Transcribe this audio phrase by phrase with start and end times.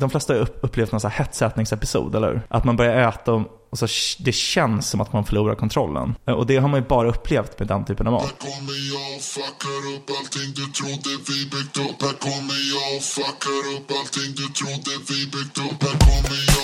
[0.00, 2.42] de flesta har upplevt någon så här hetsätningsepisod, eller hur?
[2.48, 3.86] Att man börjar äta och och så
[4.18, 6.14] det känns som att man förlorar kontrollen.
[6.26, 8.22] Eh, och det har man ju bara upplevt med den typen av mat.
[8.22, 12.96] Här kommer jag och fuckar upp allting du trodde vi byggt upp Här kommer jag
[12.96, 16.59] och fuckar upp allting du trodde vi byggt upp Här kommer jag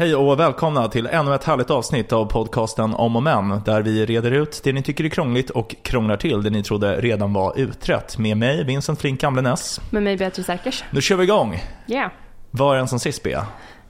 [0.00, 4.06] Hej och välkomna till ännu ett härligt avsnitt av podcasten Om och Men, där vi
[4.06, 7.58] reder ut det ni tycker är krångligt och krånglar till det ni trodde redan var
[7.58, 8.18] utrett.
[8.18, 9.80] Med mig, Vincent Flink Gamlenäs.
[9.90, 10.84] Med mig Beatrice Erkers.
[10.90, 11.62] Nu kör vi igång!
[11.86, 12.10] Ja.
[12.50, 13.46] Var är den som sist, Bea?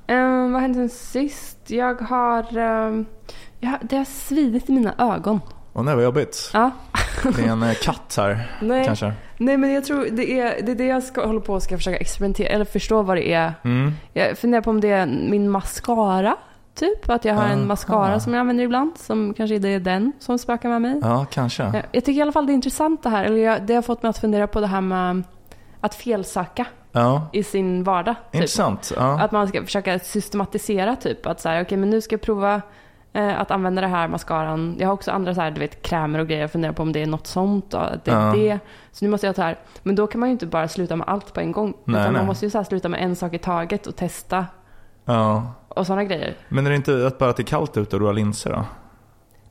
[0.06, 1.58] Ehm, vad hände sen sist?
[1.66, 2.58] Jag har...
[2.58, 3.06] ehm,
[3.60, 5.40] jag, det har svidit i mina ögon.
[5.72, 6.50] Åh nej, vad jobbigt.
[6.52, 6.70] Ja.
[7.36, 8.84] Det är en eh, katt här, Nej.
[8.84, 9.12] kanske.
[9.36, 11.76] Nej men jag tror det är det, är det jag ska, håller på och ska
[11.76, 13.54] försöka experimentera eller förstå vad det är.
[13.64, 13.92] Mm.
[14.12, 16.36] Jag funderar på om det är min mascara.
[16.74, 17.52] Typ att jag har Aha.
[17.52, 18.98] en mascara som jag använder ibland.
[18.98, 21.00] Som kanske det är den som spökar med mig.
[21.02, 21.62] Ja, kanske.
[21.62, 23.24] Jag, jag tycker i alla fall det är intressant det här.
[23.24, 25.22] Eller jag, det har fått mig att fundera på det här med
[25.80, 28.14] att felsöka Ja, i sin vardag.
[28.14, 28.34] Typ.
[28.34, 28.92] intressant.
[28.96, 29.20] Ja.
[29.20, 31.26] Att man ska försöka systematisera typ.
[31.26, 32.62] Att så här, okej men nu ska jag prova
[33.12, 34.76] eh, att använda det här mascaran.
[34.78, 36.40] Jag har också andra så här, du vet, krämer och grejer.
[36.40, 37.74] Jag funderar på om det är något sånt.
[37.74, 38.58] Att det är det.
[38.92, 39.58] Så nu måste jag ta här.
[39.82, 41.74] Men då kan man ju inte bara sluta med allt på en gång.
[41.84, 42.20] Nej, utan nej.
[42.20, 44.46] man måste ju så här sluta med en sak i taget och testa.
[45.04, 45.54] ja.
[45.68, 46.34] Och sådana grejer.
[46.48, 48.50] Men är det inte att bara att det är kallt ute och du har linser
[48.50, 48.64] då?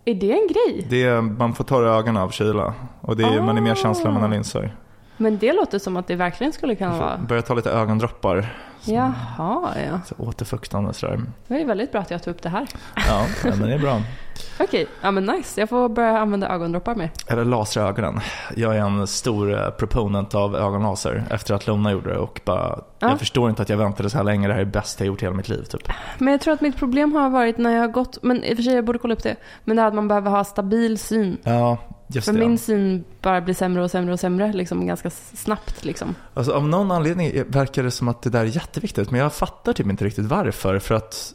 [0.06, 0.88] Är det en grej?
[0.90, 2.74] Det är, man får torra ögonen av kyla.
[3.02, 4.76] Och det är, man är mer känslig om man har linser.
[5.22, 7.18] Men det låter som att det verkligen skulle kunna vara.
[7.18, 8.54] börja ta lite ögondroppar.
[8.84, 10.00] Jaha, ja.
[10.06, 11.22] Så återfuktande sådär.
[11.48, 12.68] Det är väldigt bra att jag tog upp det här.
[13.08, 14.02] Ja, men det är bra.
[14.60, 15.60] Okej, ja men nice.
[15.60, 17.12] Jag får börja använda ögondroppar mer.
[17.28, 18.20] Eller lasra ögonen.
[18.56, 22.80] Jag är en stor eh, proponent av ögonlaser efter att Lona gjorde det och bara,
[23.00, 23.10] Ja.
[23.10, 24.48] jag förstår inte att jag väntade så här länge.
[24.48, 25.82] Det här är det bästa jag gjort i hela mitt liv typ.
[26.18, 28.56] Men jag tror att mitt problem har varit när jag har gått, men i och
[28.56, 31.00] för sig jag borde kolla upp det, men det är att man behöver ha stabil
[31.00, 31.38] syn.
[31.44, 31.78] Ja,
[32.12, 32.40] just För det.
[32.40, 36.16] min syn bara blir sämre och sämre och sämre liksom ganska snabbt liksom.
[36.34, 39.12] Alltså av någon anledning verkar det som att det där är jätteviktigt.
[39.12, 40.80] Men jag fattar typ inte riktigt varför.
[40.80, 41.34] För att,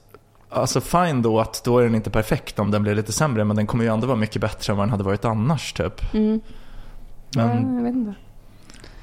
[0.48, 3.44] alltså fine då att då är den inte perfekt om den blir lite sämre.
[3.44, 6.14] Men den kommer ju ändå vara mycket bättre än vad den hade varit annars typ.
[6.14, 6.40] Mm.
[7.36, 8.14] Men, Ja, jag vet inte.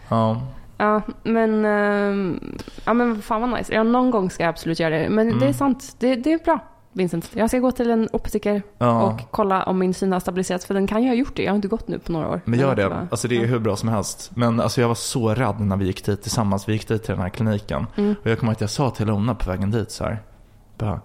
[0.09, 0.41] ja.
[0.77, 2.39] Ja, men, ehm,
[2.85, 3.73] ja men fan vad nice.
[3.73, 5.09] Ja, någon gång ska jag absolut göra det.
[5.09, 5.39] Men Mm.
[5.39, 6.59] det är sant, det, det är bra.
[6.93, 9.01] Vincent, jag ska gå till en optiker ja.
[9.03, 10.65] och kolla om min syn har stabiliserats.
[10.65, 11.43] För den kan ju ha gjort det.
[11.43, 12.41] Jag har inte gått nu på några år.
[12.45, 12.89] Men gör det.
[12.89, 13.45] bara- Alltså det är ja.
[13.47, 14.31] hur bra som helst.
[14.35, 16.69] Men alltså jag var så rädd när vi gick dit tillsammans.
[16.69, 17.87] Vi gick dit till den här kliniken.
[17.97, 18.15] Mm.
[18.23, 20.21] Och jag kommer ihåg att jag sa till Lona på vägen dit så här.
[20.77, 21.01] Bara,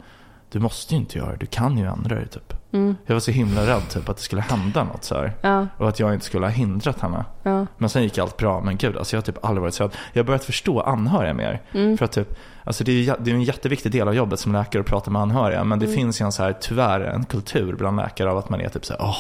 [0.53, 1.37] du måste ju inte göra det.
[1.37, 2.53] Du kan ju ändra dig typ.
[2.73, 2.97] Mm.
[3.07, 5.33] Jag var så himla rädd typ att det skulle hända något så här.
[5.41, 7.25] Ja, Och att jag inte skulle ha hindrat henne.
[7.43, 7.67] ja.
[7.79, 8.61] Men sen gick allt bra.
[8.61, 9.97] Men gud, alltså jag har typ aldrig varit så rädd.
[10.13, 11.63] Jag har börjat förstå anhöriga mer.
[11.73, 11.99] Mm.
[11.99, 14.53] För att typ, alltså det är ju det är en jätteviktig del av jobbet som
[14.53, 15.65] läkare att prata med anhöriga.
[15.65, 15.97] Men det Mm.
[15.97, 18.85] finns ju en så här, tyvärr en kultur bland läkare av att man är typ
[18.85, 19.17] så här, åh,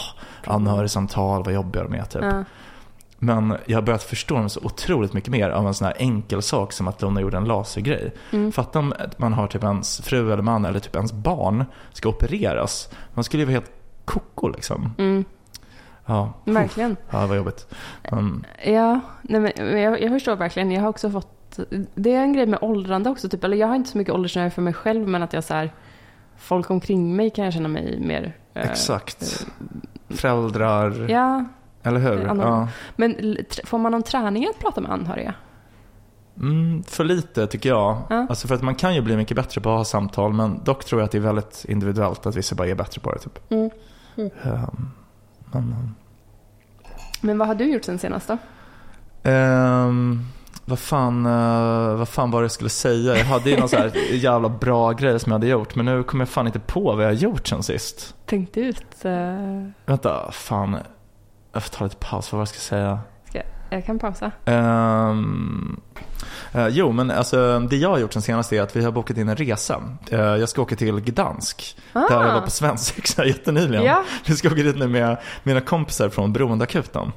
[0.60, 2.22] anhörigsamtal, vad jobbiga de är typ.
[2.22, 2.44] ja.
[3.18, 6.42] Men jag har börjat förstå dem så otroligt mycket mer av en sån här enkel
[6.42, 8.12] sak som att Lona gjorde en lasergrej.
[8.32, 8.52] Mm.
[8.52, 12.90] Fatta om man har typ ens fru eller man eller typ ens barn ska opereras.
[13.14, 13.70] Man skulle ju vara helt
[14.04, 14.94] koko liksom.
[14.98, 15.24] Mm.
[16.06, 16.96] Ja, Verkligen.
[17.10, 17.66] ja det var jobbigt.
[18.10, 20.70] Men, Ja, nej men jag, jag förstår verkligen.
[20.70, 21.58] Jag har också fått...
[21.94, 23.28] Det är en grej med åldrande också.
[23.28, 23.44] Typ.
[23.44, 25.08] Eller jag har inte så mycket åldersnöje för mig själv.
[25.08, 25.72] Men att jag så här...
[26.38, 28.36] Folk omkring mig kan jag känna mig mer...
[28.54, 29.46] eh, exakt.
[30.08, 31.44] Föräldrar, Ja,
[31.86, 32.26] eller hur?
[32.28, 32.46] anhöriga.
[32.46, 32.68] Ja.
[32.96, 35.34] men får man någon träning att prata med anhöriga?
[36.40, 37.98] Mm, för lite tycker jag.
[38.10, 38.26] Ja.
[38.28, 40.32] Alltså för att man kan ju bli mycket bättre på att ha samtal.
[40.32, 42.26] Men dock tror jag att det är väldigt individuellt.
[42.26, 43.38] Att vissa bara är bättre på det typ.
[43.52, 43.70] Mm.
[44.16, 44.30] Mm.
[44.42, 44.88] Ehm,
[45.52, 45.94] men,
[47.20, 48.38] Men vad har du gjort sen senast då?
[49.30, 50.20] Ehm,
[50.64, 53.16] vad, fan, eh, vad fan var det jag skulle säga?
[53.16, 55.74] Jag hade ju någon så här jävla bra grej som jag hade gjort.
[55.74, 58.14] Men nu kommer jag fan inte på vad jag har gjort sen sist.
[58.26, 59.04] Tänkt ut?
[59.04, 60.76] eh, Vänta, fan.
[61.56, 62.32] Jag får ta lite paus.
[62.32, 62.98] Vad var det jag ska säga?
[63.28, 64.30] ska, jag kan pausa.
[64.44, 65.80] Ehm,
[66.52, 69.16] eh, jo, men alltså, det jag har gjort sen senast är att vi har bokat
[69.16, 69.82] in en resa.
[70.10, 71.78] Eh, jag ska åka till Gdansk.
[71.92, 73.82] Där jag var på svensexa jättenyligen.
[73.82, 73.86] Ah.
[73.86, 74.04] Ja.
[74.26, 77.12] Vi ska åka dit nu med mina kompisar från Beroendeakuten.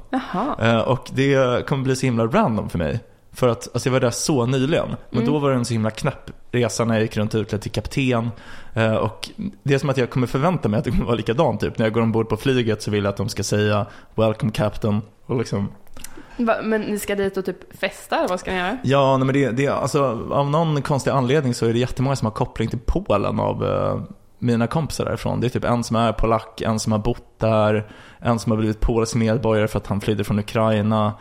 [0.60, 3.00] Eh, och det kommer bli så himla random för mig.
[3.32, 4.88] För att alltså jag var där så nyligen.
[5.10, 5.32] Men Mm.
[5.32, 8.30] då var det en så himla knäpp resa när jag gick runt utklädd till kapten.
[8.74, 9.30] Eh, och
[9.62, 11.60] det är som att jag kommer förvänta mig att det kommer vara likadant.
[11.60, 11.78] Typ.
[11.78, 15.02] När jag går ombord på flyget så vill jag att de ska säga “Welcome captain”
[15.26, 15.68] och liksom
[16.62, 18.78] men ni ska dit och typ festa eller vad ska ni göra?
[18.82, 22.26] Ja, nej, men det, det, alltså, av någon konstig anledning så är det jättemånga som
[22.26, 24.00] har koppling till Polen av eh,
[24.38, 25.40] mina kompisar därifrån.
[25.40, 28.56] Det är typ en som är polack, en som har bott där, en som har
[28.58, 31.12] blivit polsk medborgare för att han flydde från Ukraina,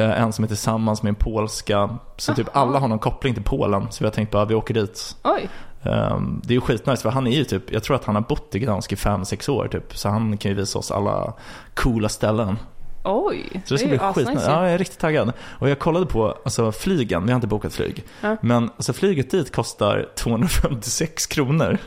[0.00, 1.98] en som är tillsammans med en polska.
[2.16, 2.62] Så typ Jaha.
[2.62, 3.86] alla har någon koppling till Polen.
[3.90, 5.16] Så vi har tänkt bara, vi åker dit.
[5.22, 5.48] Oj.
[5.82, 8.22] Um, det är ju skitnice för han är ju typ, jag tror att han har
[8.22, 9.96] bott i Gdansk i 5-6 år typ.
[9.96, 11.32] Så han kan ju visa oss alla
[11.74, 12.58] coola ställen.
[13.04, 14.50] Oj, Så det ska är bli skitnice.
[14.50, 15.32] Ja, jag är riktigt taggad.
[15.40, 18.04] Och jag kollade på alltså, flygen, vi har inte bokat flyg.
[18.20, 18.36] Ja.
[18.40, 21.78] Men alltså, flyget dit kostar 256 kronor.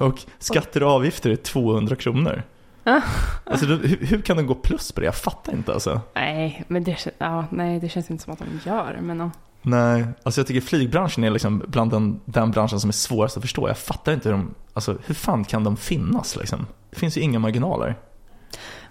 [0.00, 2.42] Och skatter och avgifter är 200 kronor.
[3.44, 5.04] Alltså, hur, hur kan de gå plus på det?
[5.04, 6.00] Jag fattar inte alltså.
[6.14, 8.98] Nej, men det, ja, nej, det känns inte som att de gör.
[9.02, 9.30] Men ja.
[9.62, 13.42] Nej, alltså jag tycker flygbranschen är liksom bland den, den branschen som är svårast att
[13.42, 13.68] förstå.
[13.68, 16.66] Jag fattar inte hur de, alltså hur fan kan de finnas liksom?
[16.90, 17.96] Det finns ju inga marginaler.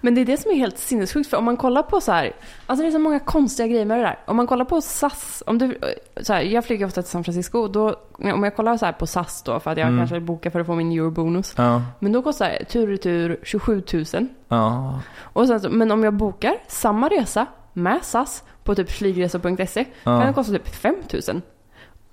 [0.01, 1.30] Men det är det som är helt sinnessjukt.
[1.30, 2.31] För om man kollar på så här,
[2.65, 4.19] alltså det är så många konstiga grejer med det där.
[4.25, 5.77] Om man kollar på SAS, om du,
[6.21, 7.68] så här, jag flyger ofta till San Francisco.
[7.68, 10.00] Då, om jag kollar så här på SAS då, för att jag Mm.
[10.00, 11.53] kanske bokar för att få min eurobonus.
[11.57, 14.27] Ja, Men då kostar tur och retur 27 000.
[14.48, 19.83] ja, Och sen, så- men om jag bokar samma resa med SAS på typ flygresor.se
[20.03, 20.95] kan det ja, kosta typ 5
[21.30, 21.42] 000.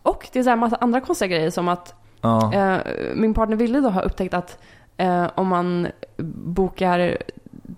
[0.03, 2.79] Och det är så här massa andra konstiga grejer som att ja, Eh,
[3.15, 4.59] min partner Ville då har upptäckt att
[4.97, 5.89] eh, om man
[6.45, 7.17] bokar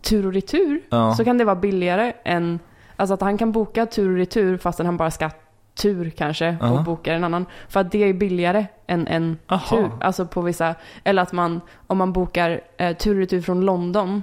[0.03, 1.15] tur och retur ja.
[1.15, 2.59] så kan det vara billigare än,
[2.97, 5.31] alltså att han kan boka tur och retur fastän han bara ska
[5.75, 7.47] tur kanske och bokar en annan.
[7.69, 9.77] För att det är billigare än en Aha.
[9.77, 9.91] tur.
[10.01, 14.23] Alltså på vissa, eller att man, om man bokar eh, tur och retur från London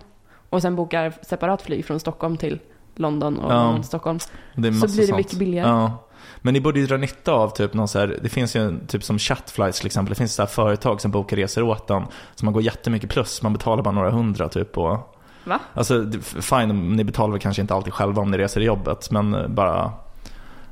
[0.49, 2.59] och sen bokar separat flyg från Stockholm till
[2.95, 3.83] London och Ja.
[3.83, 4.19] Stockholm.
[4.19, 5.17] Så blir det sånt.
[5.17, 5.67] mycket billigare.
[5.69, 6.03] Ja.
[6.37, 8.87] Men ni borde ju dra nytta av typ någon så här, det finns ju en-
[8.87, 10.09] typ som chatflights till exempel.
[10.09, 12.03] Det finns så här företag som bokar resor åt en.
[12.35, 14.77] Så man går jättemycket plus, man betalar bara några hundra typ.
[14.77, 15.16] Och,
[15.47, 15.59] Va?
[15.73, 16.11] alltså
[16.41, 19.11] fine, ni betalar väl kanske inte alltid själva om ni reser i jobbet.
[19.11, 19.91] Men eh, bara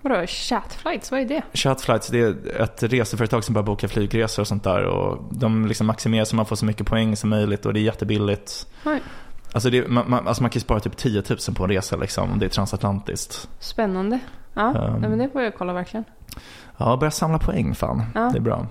[0.01, 1.41] Vadå, chatflights, vad är det?
[1.53, 4.83] Chatflights, det är ett reseföretag som bara bokar flygresor och sånt där.
[4.85, 7.81] Och de liksom maximerar så man får så mycket poäng som möjligt och det är
[7.81, 8.67] jättebilligt.
[8.85, 9.01] Oj.
[9.53, 11.95] Alltså, det, man, man, alltså man kan ju spara typ 10 000 på en resa
[11.95, 13.49] liksom, om det är transatlantiskt.
[13.59, 14.19] Spännande.
[14.53, 15.01] Ja, Um.
[15.01, 16.03] men det får jag kolla verkligen.
[16.77, 18.03] Ja, börja samla poäng fan.
[18.15, 18.29] Ja.
[18.33, 18.67] Det är bra.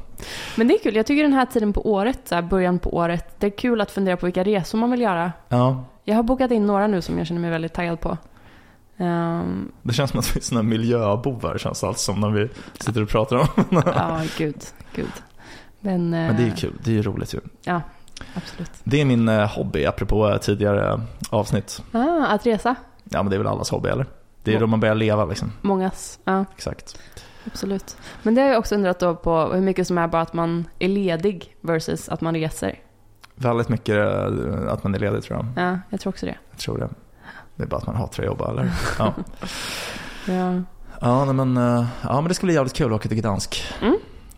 [0.56, 0.96] Men det är kul.
[0.96, 3.80] Jag tycker den här tiden på året, så här början på året, det är kul
[3.80, 5.32] att fundera på vilka resor man vill göra.
[5.48, 8.18] Ja, Jag har bokat in några nu som jag känner mig väldigt taggad på.
[8.96, 12.48] Ehm, det känns som att vi är såna miljöbovar känns det allt som när vi
[12.80, 13.46] sitter och pratar om.
[13.86, 14.56] ja, gud,
[14.94, 15.12] gud.
[15.80, 17.40] Men, Men det är ju eh, kul, det är ju roligt ju.
[17.64, 17.80] Ja,
[18.34, 18.70] absolut.
[18.84, 21.00] Det är min eh, hobby, apropå eh, tidigare
[21.30, 21.82] avsnitt.
[21.92, 22.74] Ah, att resa.
[23.04, 24.06] Ja, men det är väl allas hobby, eller?
[24.42, 25.52] Det är då man börjar leva liksom.
[25.60, 26.18] Mångas.
[26.24, 26.98] Ja, Exakt.
[27.46, 27.96] Absolut.
[28.22, 30.64] Men det har jag också undrat då på hur mycket som är bara att man
[30.78, 32.78] är ledig versus att man reser.
[33.34, 35.64] Väldigt mycket eh, att man är ledig tror jag.
[35.66, 36.36] Ja, jag tror också det.
[36.50, 36.88] Jag tror det.
[37.56, 38.70] Det är bara att man hatar att jobba eller?
[38.98, 39.14] Ja,
[40.26, 40.62] Ja.
[41.00, 43.62] ja, men, eh, ja men det ska bli jävligt kul att åka till Gdansk.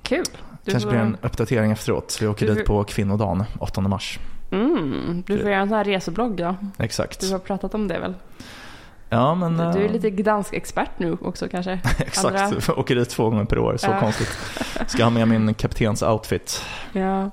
[0.02, 0.24] Kul.
[0.64, 2.18] Du Kanske blir en uppdatering efteråt.
[2.20, 4.18] Vi åker Du- dit på kvinnodagen, 8 mars.
[4.50, 6.56] mm, du får göra en sån här reseblogg då.
[6.78, 7.20] Exakt.
[7.20, 8.14] Du har pratat om det väl?
[9.08, 9.56] Ja men...
[9.56, 11.72] Du är eh, lite Gdansk-expert nu också kanske?
[11.98, 13.76] Exakt, andra- åker dit två gånger per år.
[13.76, 14.00] Så Ja.
[14.00, 14.38] konstigt.
[14.86, 16.62] Ska ha med min kaptens outfit.
[16.92, 17.30] Ja.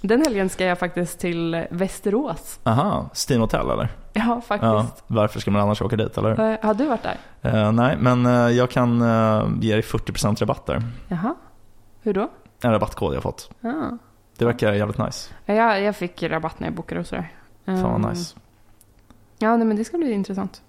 [0.00, 2.60] Den helgen ska jag faktiskt till Västerås.
[2.64, 3.88] Aha, Steam Hotel eller?
[4.12, 5.04] Ja, Ja, faktiskt.
[5.06, 6.52] varför ska man annars åka dit eller?
[6.52, 7.16] Eh, Har du varit där?
[7.42, 10.82] Eh, nej, men eh, jag kan eh, ge dig 40% rabatt där.
[11.08, 11.34] Jaha.
[12.02, 12.28] Hur då?
[12.62, 13.50] En rabattkod jag fått.
[13.62, 13.68] Ah.
[14.38, 15.30] Det verkar jävligt nice.
[15.44, 17.32] Ja, Jag, jag fick rabatt när jag bokade och sådär.
[17.66, 18.36] Fan vad Ehm, nice.
[19.38, 20.62] Ja, nej, men det ska bli intressant.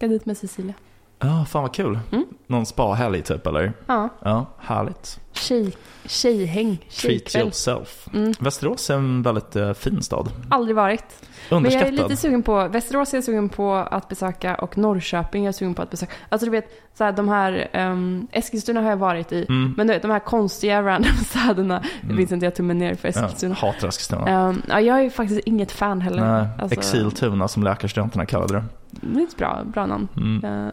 [0.00, 0.74] Ska dit med Cecilia.
[1.18, 1.98] Ja, fan vad kul.
[2.12, 2.24] Mm.
[2.46, 3.72] Någon spa-helg typ eller?
[3.86, 5.20] Ja, Ja, härligt.
[5.32, 5.72] tjej,
[6.04, 7.42] tjejhäng, Treat tjejkväll.
[7.42, 8.08] yourself.
[8.14, 8.32] Mm.
[8.40, 10.28] Västerås är en väldigt eh, fin stad.
[10.50, 11.04] Aldrig varit.
[11.50, 15.42] Men jag är lite sugen på, Västerås är jag sugen på att besöka och Norrköping
[15.44, 16.12] är jag sugen på att besöka.
[16.28, 16.64] Alltså du vet,
[16.94, 19.46] så här, de här, um, Eskilstuna har jag varit i.
[19.48, 19.74] Mm.
[19.76, 22.20] Men du vet, de här konstiga random städerna, det Mm.
[22.34, 23.54] inte jag tummen ner för Ja, Eskilstuna.
[23.54, 24.26] hatar Eskilstuna.
[24.28, 26.24] Ehm, ja, jag är faktiskt inget fan heller.
[26.38, 28.64] Nej, Alltså, Exiltuna som läkarstudenterna kallade det.
[28.90, 30.08] Det är ett bra, bra namn.
[30.16, 30.70] Mm.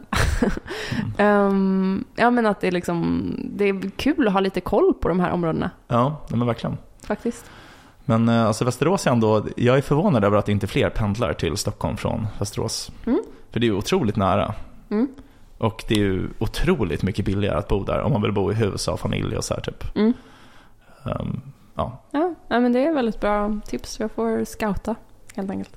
[1.18, 5.08] Ehm, ja men att det är liksom, det är kul att ha lite koll på
[5.08, 6.76] de här områdena Ja, men verkligen.
[7.06, 7.50] faktiskt.
[8.04, 11.56] Men eh, alltså Västerås är ändå, jag är förvånad över att inte fler pendlar till
[11.56, 12.92] Stockholm från Västerås.
[13.06, 13.22] Mm.
[13.50, 14.54] För det är ju otroligt nära.
[14.90, 15.08] Mm.
[15.58, 18.54] Och det är ju otroligt mycket billigare att bo där om man vill bo i
[18.54, 19.96] hus och ha familj och så här typ.
[19.96, 20.12] Mm.
[21.74, 22.00] Ja.
[22.10, 24.00] Ja, ja, men det är väldigt bra tips.
[24.00, 24.94] Jag får scouta
[25.34, 25.76] helt enkelt.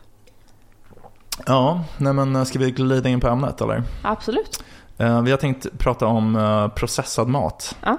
[1.46, 3.84] Ja, nej men eh, ska vi glida in på ämnet eller?
[4.02, 4.64] Absolut.
[4.98, 7.76] Eh, vi har tänkt prata om eh, processad mat.
[7.84, 7.98] Ja.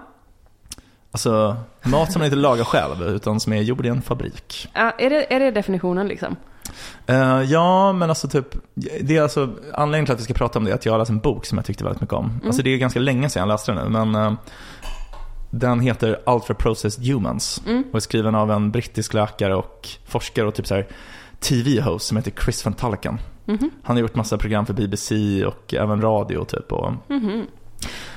[1.11, 4.69] Alltså mat som man inte lagar själv utan som är gjord i en fabrik.
[4.73, 6.37] Ja, är, det, är det definitionen liksom?
[7.07, 8.47] Eh, ja, men alltså typ,
[9.01, 10.99] det är alltså, anledningen till att vi ska prata om det är att jag har
[10.99, 12.41] läst en bok som jag tyckte väldigt mycket om.
[12.47, 14.33] Alltså det är ganska länge sedan jag läste den nu, men eh,
[15.51, 17.85] den heter Ultra Processed Humans Mm.
[17.91, 20.87] och är skriven av en brittisk läkare och forskare och typ så här
[21.43, 23.19] TV-host som heter Chris Van Tulleken.
[23.45, 23.71] Mhm.
[23.83, 26.73] Han har gjort massa program för BBC och även radio typ.
[26.73, 27.47] Och, Mhm.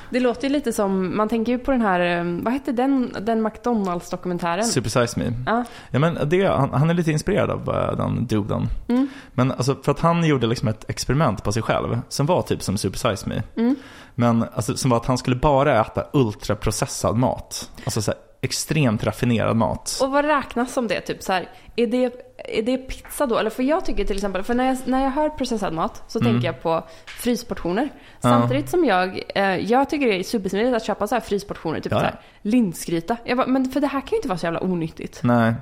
[0.09, 3.15] Det låter ju lite som, man tänker ju på den här, eh, vad hette den,
[3.21, 4.63] den McDonalds-dokumentären?
[4.63, 5.31] Super Size Me.
[5.45, 5.63] Ja.
[5.91, 8.67] Ja, men det, han, han är lite inspirerad av eh, den duden.
[8.87, 9.07] Mm.
[9.33, 12.61] Men alltså, för att han gjorde liksom ett experiment på sig själv som var typ
[12.61, 13.43] som Super Size Me.
[13.57, 13.75] Mm.
[14.15, 17.71] Men alltså, som var att han skulle bara äta ultraprocessad mat.
[17.85, 19.99] Alltså så här, extremt raffinerad mat.
[20.01, 21.01] Och vad räknas som det?
[21.01, 22.13] Typ så här, är det,
[22.49, 23.37] är det pizza då?
[23.37, 26.19] Eller för jag tycker till exempel, för när jag, när jag hör processad mat så
[26.19, 26.31] Mm.
[26.33, 27.89] tänker jag på frysportioner.
[27.93, 28.29] Ja.
[28.29, 31.91] Samtidigt som jag, eh, jag tycker det är supersmidigt att köpa så här frysportioner, typ
[31.91, 33.17] Ja, så här linsgryta.
[33.23, 35.19] Jag bara, men för det här kan ju inte vara så jävla onyttigt.
[35.23, 35.53] Nej.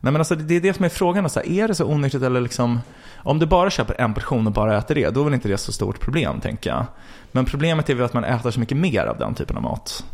[0.00, 1.30] Nej men alltså det är det som är frågan.
[1.30, 2.80] Så här, är det så onyttigt eller liksom
[3.16, 5.58] Om du bara köper en portion och bara äter det, då är väl inte det
[5.58, 6.86] så stort problem tänker jag.
[7.32, 10.04] Men problemet är väl att man äter så mycket mer av den typen av mat.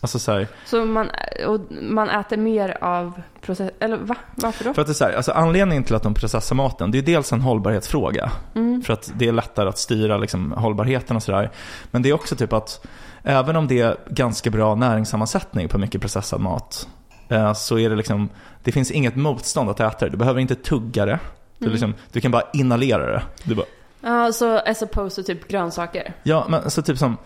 [0.00, 1.10] Alltså så här, Så man,
[1.46, 4.16] och man äter mer av process, eller va?
[4.34, 4.74] Varför då?
[4.74, 7.02] för att det är så här, alltså anledningen till att de processar maten, det är
[7.02, 8.30] dels en hållbarhetsfråga.
[8.54, 8.82] Mm.
[8.82, 11.50] För att det är lättare att styra liksom, hållbarheten och sådär.
[11.90, 12.86] Men det är också typ att
[13.22, 16.88] även om det är ganska bra näringssammansättning på mycket processad mat
[17.28, 18.28] eh, så är det liksom,
[18.64, 20.10] det finns inget motstånd att äta det.
[20.10, 21.18] Du behöver inte tugga det.
[21.58, 21.72] Du, Mm.
[21.72, 23.22] liksom, du kan bara inhalera det.
[23.44, 23.66] Du bara,
[24.00, 26.14] Ja, så as opposed to typ grönsaker.
[26.22, 27.16] ja, men alltså typ som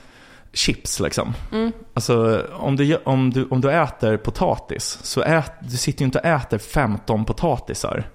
[0.53, 1.35] chips liksom.
[1.53, 1.73] Mm.
[1.95, 6.19] Alltså om du, om, du, om du äter potatis så ät, du sitter ju inte
[6.19, 8.09] och äter 15 potatisar.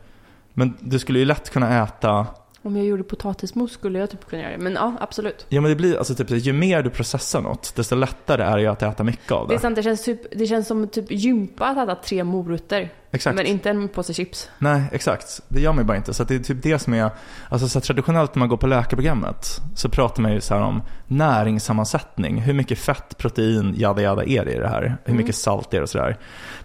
[0.53, 2.27] Men du skulle ju lätt kunna äta
[2.65, 4.57] om jag gjorde potatismos skulle jag typ kunna göra det.
[4.57, 5.45] Men ja, absolut.
[5.49, 8.61] Ja men det blir alltså typ ju mer du processar något desto lättare är det
[8.61, 9.57] ju att äta mycket av Det det.
[9.57, 12.93] är sant, det känns, typ, det känns som typ gympa att äta tre morötter.
[13.11, 13.35] Exakt.
[13.35, 14.49] Men inte en påse chips.
[14.59, 15.41] Nej exakt.
[15.47, 16.13] Det gör man ju bara inte.
[16.13, 17.09] Så det är typ det som är,
[17.49, 20.81] alltså så traditionellt när man går på läkarprogrammet så pratar man ju så här om
[21.07, 22.41] näringssammansättning.
[22.41, 24.81] Hur mycket fett, protein, jada jada är det i det här?
[24.81, 25.17] Hur Mm.
[25.17, 26.17] mycket salt är det och sådär.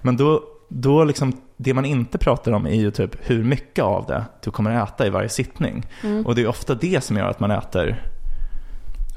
[0.02, 4.06] Men då, då liksom, det man inte pratar om är ju typ hur mycket av
[4.06, 5.86] det du kommer äta i varje sittning.
[6.02, 6.26] Mm.
[6.26, 8.02] Och det är ofta det som gör att man äter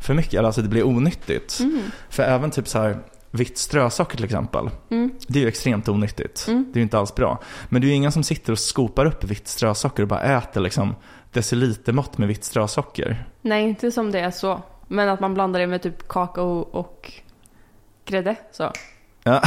[0.01, 1.59] för mycket, alltså det blir onyttigt.
[1.59, 1.81] Mm.
[2.09, 2.97] För även typ så här
[3.31, 4.69] vitt strösocker till exempel.
[4.89, 5.11] Mm.
[5.27, 6.45] Det är ju extremt onyttigt.
[6.47, 6.63] Mm.
[6.63, 7.39] Det är ju inte alls bra.
[7.69, 10.61] Men det är ju ingen som sitter och skopar upp vitt strösocker och bara äter
[10.61, 10.95] liksom
[11.31, 13.25] decilitermått med vitt strösocker.
[13.41, 14.61] Nej, inte som det är så.
[14.87, 17.11] Men att man blandar det med typ kakao och
[18.05, 18.35] grädde.
[18.51, 18.71] Så.
[19.23, 19.41] Ja.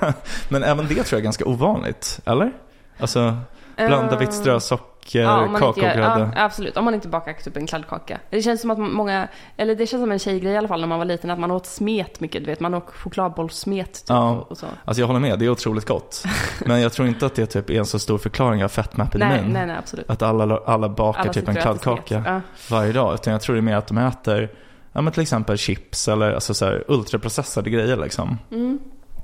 [0.48, 2.52] Men även det tror jag är ganska ovanligt, eller?
[2.98, 3.36] Alltså
[3.76, 5.98] blanda Eh, vitt strösocker, ja, inte kakaogrädde.
[5.98, 6.76] gör- Ja, absolut.
[6.76, 8.20] Om man inte bakar typ en kladdkaka.
[8.30, 10.86] Det känns som att många, eller det känns som en tjejgrej i alla fall när
[10.86, 12.42] man var liten, att man åt smet mycket.
[12.44, 14.30] Du vet, man åt chokladbollssmet typ, Ja.
[14.30, 14.66] och, och så.
[14.84, 16.24] Alltså jag håller med, det är otroligt gott.
[16.66, 19.52] Men jag tror inte att det typ är en så stor förklaring av Nej, fetmaepidemin.
[19.52, 20.10] nej, nej, absolut.
[20.10, 22.22] Att alla, alla bakar Alla typ en kladdkaka.
[22.26, 22.40] Ja.
[22.70, 23.14] varje dag.
[23.14, 24.48] Utan jag tror det är mer att de äter
[24.92, 28.38] ja, men till exempel chips eller alltså så här, ultraprocessade grejer liksom.
[28.50, 28.78] Mm.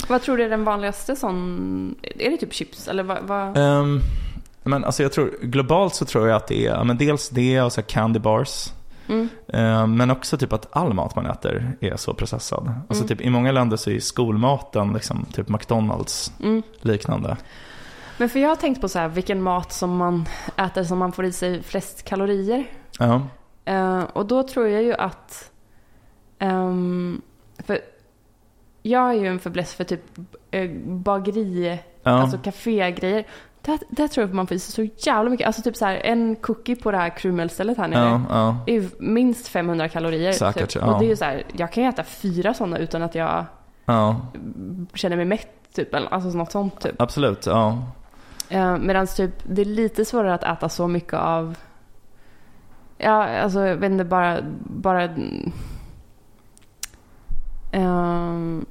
[0.09, 1.95] Vad tror du är den vanligaste sån...
[2.03, 2.89] Är det typ chips?
[2.89, 3.19] Eller vad?
[3.23, 3.57] vad?
[3.57, 4.01] Ehm,
[4.63, 7.73] men alltså jag tror, globalt så tror jag att det är men dels det och
[7.73, 8.73] så candy bars.
[9.09, 9.29] Mm.
[9.53, 12.73] Ehm, men också typ att all mat man äter är så processad.
[12.89, 13.09] Alltså Mm.
[13.09, 16.63] typ i många länder så är skolmaten liksom typ McDonalds Mm.
[16.81, 17.37] liknande.
[18.19, 20.27] Men för jag har tänkt på så här, vilken mat som man
[20.57, 22.65] äter som man får i sig flest kalorier.
[22.99, 23.23] Ja,
[23.65, 25.51] Eh, och då tror jag ju att...
[26.39, 27.23] för
[28.89, 30.19] jag är ju en fäbless för typ
[30.55, 33.27] uh, bageri, ja, alltså kafégrejer.
[33.63, 35.47] Där, där tror jag att man får i sig så jävla mycket.
[35.47, 38.01] Alltså typ så här, en cookie på det här krummelstället här nere.
[38.01, 38.23] ja,
[38.67, 38.75] ja.
[38.75, 40.33] är minst 500 kalorier.
[40.33, 40.83] Säkert, typ.
[40.83, 40.93] ja.
[40.93, 43.45] Och det är ju så här, jag kan ju äta fyra sådana utan att jag
[43.85, 44.21] ja
[44.95, 45.55] känner mig mätt.
[45.75, 47.03] Typ, alltså något sånt typ.
[47.03, 47.47] absolut.
[47.47, 47.83] Ja.
[48.49, 51.59] Eh, Medan typ, det är lite svårare att äta så mycket av...
[52.99, 54.39] Ja, alltså jag vet inte, bara...
[54.61, 55.09] bara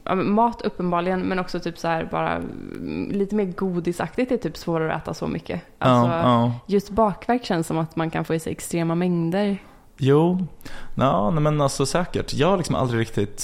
[0.03, 4.57] Men mat uppenbarligen, men också typ så här bara mm, lite mer godisaktigt är typ
[4.57, 5.61] svårare att äta så mycket.
[5.79, 6.53] Alltså, ja, ja.
[6.65, 9.57] Just bakverk känns som att man kan få i sig extrema mängder.
[9.97, 10.47] Jo,
[10.95, 12.33] ja, nej, men alltså säkert.
[12.33, 13.43] Jag har liksom aldrig riktigt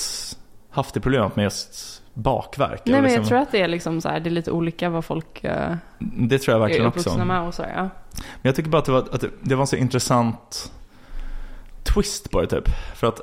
[0.69, 2.81] haft det problemet med just bakverk.
[2.85, 4.89] Nej, men liksom, jag tror att det är liksom så här, det är lite olika
[4.89, 6.99] vad folk eh, Det tror jag är verkligen också.
[6.99, 7.81] uppvuxna med och så ja.
[8.15, 10.71] Men jag tycker bara att det var, att det, det var en så intressant
[11.93, 12.69] twist på det typ.
[12.95, 13.21] För att,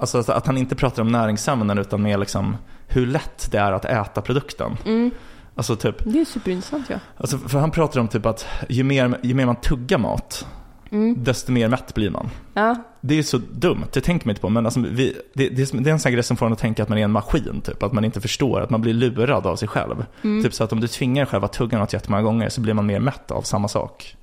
[0.00, 2.56] alltså, att han inte pratar om näringsämnen utan mer liksom
[2.88, 4.76] hur lätt det är att äta produkten.
[4.86, 5.10] Mm,
[5.54, 6.96] Alltså typ, det är superintressant ja.
[7.16, 10.46] alltså, för han pratar om typ att ju mer, ju mer man tuggar mat,
[10.92, 12.28] Mm, desto mer mätt blir man.
[12.54, 12.76] ja.
[13.00, 14.48] Det är så dumt, det tänker man inte på.
[14.48, 16.52] Men alltså, vi, det, det, är, som- det är en sån grej som får en
[16.52, 17.60] att tänka att man är en maskin.
[17.64, 17.82] Typ.
[17.82, 20.04] Att man inte förstår, att man blir lurad av sig själv.
[20.22, 20.42] Mm.
[20.44, 22.74] Typ så att om du tvingar dig själv att tugga något jättemånga gånger så blir
[22.74, 24.16] man mer mätt av samma sak.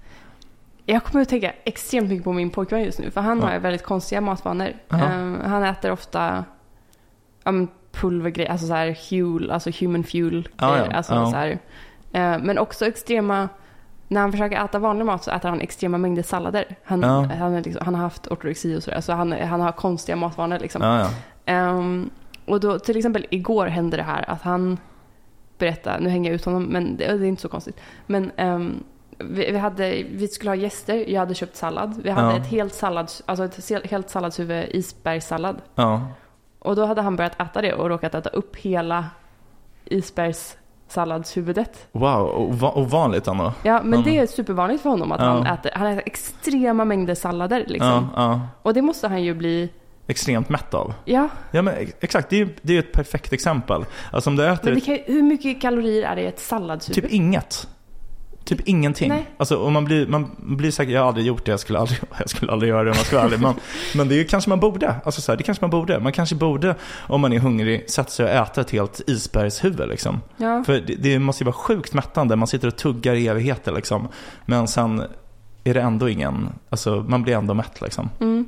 [0.89, 3.11] Jag kommer att tänka extremt mycket på min pojkvän just nu.
[3.11, 3.45] För han Ja.
[3.47, 4.73] har väldigt konstiga matvanor.
[4.89, 6.45] Ehm, han äter ofta
[7.91, 10.49] pulvergrejer, alltså så här fuel, alltså human fuel.
[10.57, 11.49] Ja, ja, Alltså så här.
[12.13, 13.49] Eh, men också extrema,
[14.07, 16.75] när han försöker äta vanlig mat så äter han extrema mängder sallader.
[16.83, 20.59] Han, han, liksom, han har haft ortorexi och sådär, så han, han har konstiga matvanor
[20.59, 20.81] liksom.
[21.45, 22.09] Ehm,
[22.45, 24.77] och då till exempel igår hände det här att han
[25.57, 27.79] berättade, nu hänger jag ut honom men det, det är inte så konstigt.
[28.05, 28.83] Men ehm,
[29.19, 31.99] vi, vi, hade, vi skulle ha gäster, jag hade köpt sallad.
[32.03, 32.37] Vi hade Ja.
[32.37, 35.61] ett helt, sallads, alltså ett helt salladshuvud isbergssallad.
[35.75, 36.07] Ja.
[36.59, 39.05] Och då hade han börjat äta det och råkat äta upp hela
[39.85, 41.87] isbergssalladshuvudet.
[41.91, 43.53] Wow, ova- ovanligt ändå.
[43.63, 44.03] Ja, men Mm.
[44.03, 45.27] det är supervanligt för honom att Ja.
[45.27, 48.07] han, äter, han äter extrema mängder sallader liksom.
[48.15, 48.41] Ja.
[48.61, 49.69] Och det måste han ju bli,
[50.07, 50.93] Extremt mätt av.
[51.05, 51.29] ja.
[51.51, 53.85] Ja men ex- exakt, det är ju det är ett perfekt exempel.
[54.11, 57.03] Alltså om du äter Men kan, hur mycket kalorier är det i ett salladshuvud?
[57.03, 57.67] typ inget.
[58.47, 59.09] Typ ingenting.
[59.09, 59.29] Nej.
[59.37, 61.99] Alltså och man blir, man blir säkert, jag har aldrig gjort det, jag skulle aldrig,
[62.19, 63.41] jag skulle aldrig göra det om jag vara ärlig.
[63.41, 63.53] Men,
[63.95, 64.95] men det är kanske man borde.
[65.05, 65.99] Alltså så här, det kanske man borde.
[65.99, 66.75] Man kanske borde,
[67.07, 70.21] om man är hungrig, sätta sig och äta ett helt isbergshuvud liksom.
[70.37, 70.63] Ja.
[70.63, 74.07] För det, det måste ju vara sjukt mättande, man sitter och tuggar i evigheter liksom.
[74.45, 75.03] Men sen
[75.63, 78.09] är det ändå ingen, alltså man blir ändå mätt liksom.
[78.19, 78.45] Mm.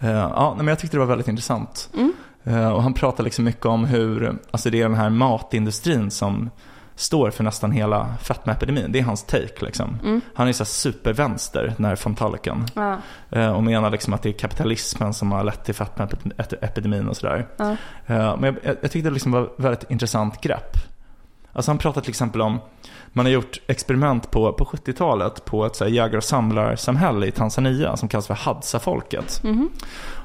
[0.00, 1.90] Eh, ja, men jag tyckte det var väldigt intressant.
[1.94, 2.12] Mm.
[2.44, 6.50] Eh, och han pratar liksom mycket om hur, alltså det är den här matindustrin som
[6.96, 8.92] står för nästan hela fetmaepidemin.
[8.92, 9.98] Det är hans take liksom.
[10.04, 10.20] Mm.
[10.34, 12.66] Han är så supervänster, den här Fontalican.
[12.74, 12.98] Ja.
[13.30, 17.46] Eh, och menar liksom att det är kapitalismen som har lett till fetmaepidemin och sådär.
[17.56, 17.70] Ja.
[18.06, 20.76] Eh, men jag, jag jag tyckte det liksom var ett väldigt intressant grepp.
[21.52, 22.58] Alltså han pratar till exempel om,
[23.12, 27.30] man har gjort experiment på, på 70-talet på ett så här jägar och samlarsamhälle i
[27.30, 29.40] Tanzania som kallas för Hadza-folket.
[29.44, 29.70] Mhm.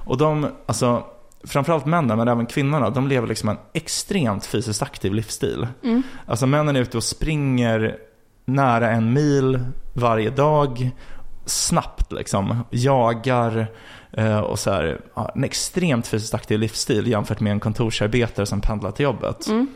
[0.05, 1.03] Och de, alltså
[1.43, 5.67] framförallt männen men även kvinnorna, de lever liksom en extremt fysiskt aktiv livsstil.
[5.83, 6.03] Mm.
[6.25, 7.97] Alltså männen är ute och springer
[8.45, 9.59] nära en mil
[9.93, 10.91] varje dag,
[11.45, 13.67] snabbt liksom, jagar
[14.11, 15.01] eh, och så här,
[15.35, 19.47] en extremt fysiskt aktiv livsstil jämfört med en kontorsarbetare som pendlar till jobbet.
[19.47, 19.67] Mm.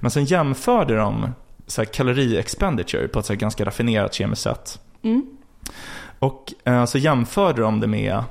[0.00, 1.32] Men sen jämförde de
[1.66, 4.80] så här, kalori-expenditure på ett så ganska raffinerat kemiskt sätt.
[5.02, 5.26] Mm.
[6.18, 8.22] Och eh, så jämförde de det med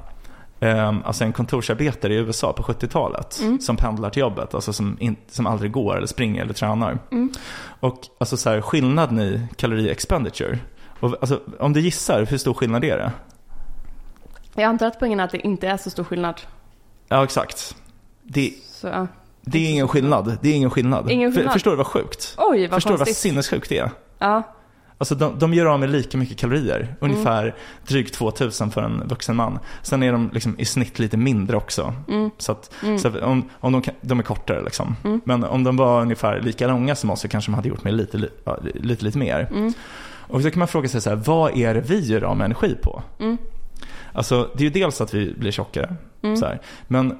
[1.04, 3.60] alltså en kontorsarbetare i USA på 70-talet Mm.
[3.60, 7.00] som pendlar till jobbet, alltså som, in, som aldrig går eller springer eller tränar.
[7.12, 7.32] Mm.
[7.80, 10.58] Och alltså så här, skillnaden i kalori-expenditure.
[11.00, 13.12] Och, alltså, om du gissar, hur stor skillnad är det?
[14.56, 16.42] Jag antar att poängen är att det inte är så stor skillnad.
[17.08, 17.76] Ja, exakt.
[18.24, 19.08] Det, Så,
[19.42, 20.38] det är ingen skillnad.
[20.42, 21.12] Det är ingen skillnad.
[21.12, 21.54] Ingen För, skillnad.
[21.54, 22.36] förstår du vad sjukt?
[22.38, 23.92] Oj, vad förstår du vad sinnessjukt det är?
[24.20, 24.44] Ja.
[24.98, 27.56] Alltså de, de gör av med lika mycket kalorier, ungefär
[27.88, 29.60] drygt 2000 för en vuxen man.
[29.82, 31.94] Sen är de liksom i snitt lite mindre också.
[32.08, 32.30] Mm.
[32.38, 33.00] Så, att, Mm.
[33.00, 34.96] så om, om de, de är kortare liksom.
[35.04, 35.22] Mm.
[35.26, 37.94] Men om de var ungefär lika långa som oss så kanske de hade gjort med
[37.94, 39.48] lite, li- ja, lite, lite mer.
[39.52, 39.74] Mm.
[40.28, 42.46] Och då kan man fråga sig så här, vad är det vi gör av med
[42.46, 43.04] energi på?
[43.20, 43.38] Mm.
[44.14, 46.38] Alltså det är ju dels att vi blir tjockare, Mm.
[46.38, 46.62] så här.
[46.88, 47.18] men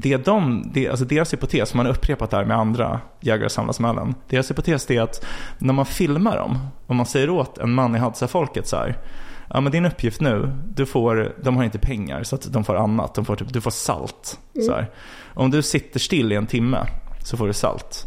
[0.00, 3.44] det de, det, alltså deras hypotes, som man har upprepat det här med andra jägare
[3.44, 4.14] och samlarsmällen.
[4.28, 5.24] Deras hypotes är att
[5.58, 8.98] när man filmar dem, om man säger åt en man i Hadza-folket så här.
[9.48, 12.76] Ja men din uppgift nu, du får, de har inte pengar så att de får
[12.76, 13.14] annat.
[13.14, 14.38] De får typ, du får salt.
[14.66, 14.90] Så här.
[15.34, 16.86] Om du sitter still i en timme
[17.24, 18.04] så får du salt.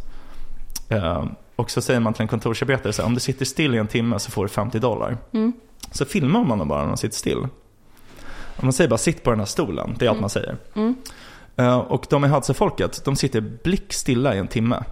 [0.89, 1.25] Eh,
[1.55, 3.87] och så säger man till en kontorsarbetare så här, om du sitter still i en
[3.87, 5.17] timme så får du 50 dollar.
[5.33, 5.53] Mm.
[5.91, 7.47] Så filmar man dem bara när de sitter still.
[8.55, 10.21] Om man säger bara sitt på den här stolen, det är allt Mm.
[10.21, 10.57] man säger.
[11.59, 14.83] Eh, Och de i Hadza-folket, de sitter blickstilla i en timme.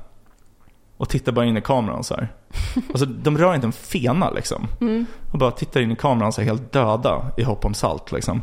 [0.98, 2.28] Och tittar bara in i kameran så här.
[2.90, 4.68] Alltså de rör inte en fena liksom.
[4.82, 5.06] Mm.
[5.32, 8.42] Och bara tittar in i kameran så här helt döda i hopp om salt liksom.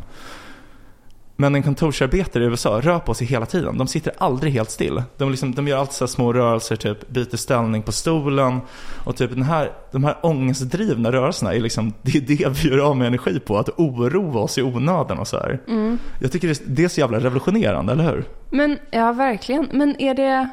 [1.35, 3.77] Men en kontorsarbetare i USA rör på sig hela tiden.
[3.77, 5.03] De sitter aldrig helt still.
[5.17, 8.59] De, liksom, de gör alltid så små rörelser, typ byter ställning på stolen.
[9.03, 12.77] Och typ den här, de här ångestdrivna rörelserna är liksom, det är det vi gör
[12.77, 13.57] av med energi på.
[13.57, 15.59] Att oroa oss i onödan och så här.
[15.67, 15.97] Mm.
[16.21, 18.23] Jag tycker det, det är så jävla revolutionerande, eller hur?
[18.49, 19.69] Men ja, verkligen.
[19.71, 20.49] Men är det...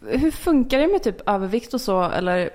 [0.00, 2.02] Hur funkar det med typ övervikt och så?
[2.02, 2.50] Eller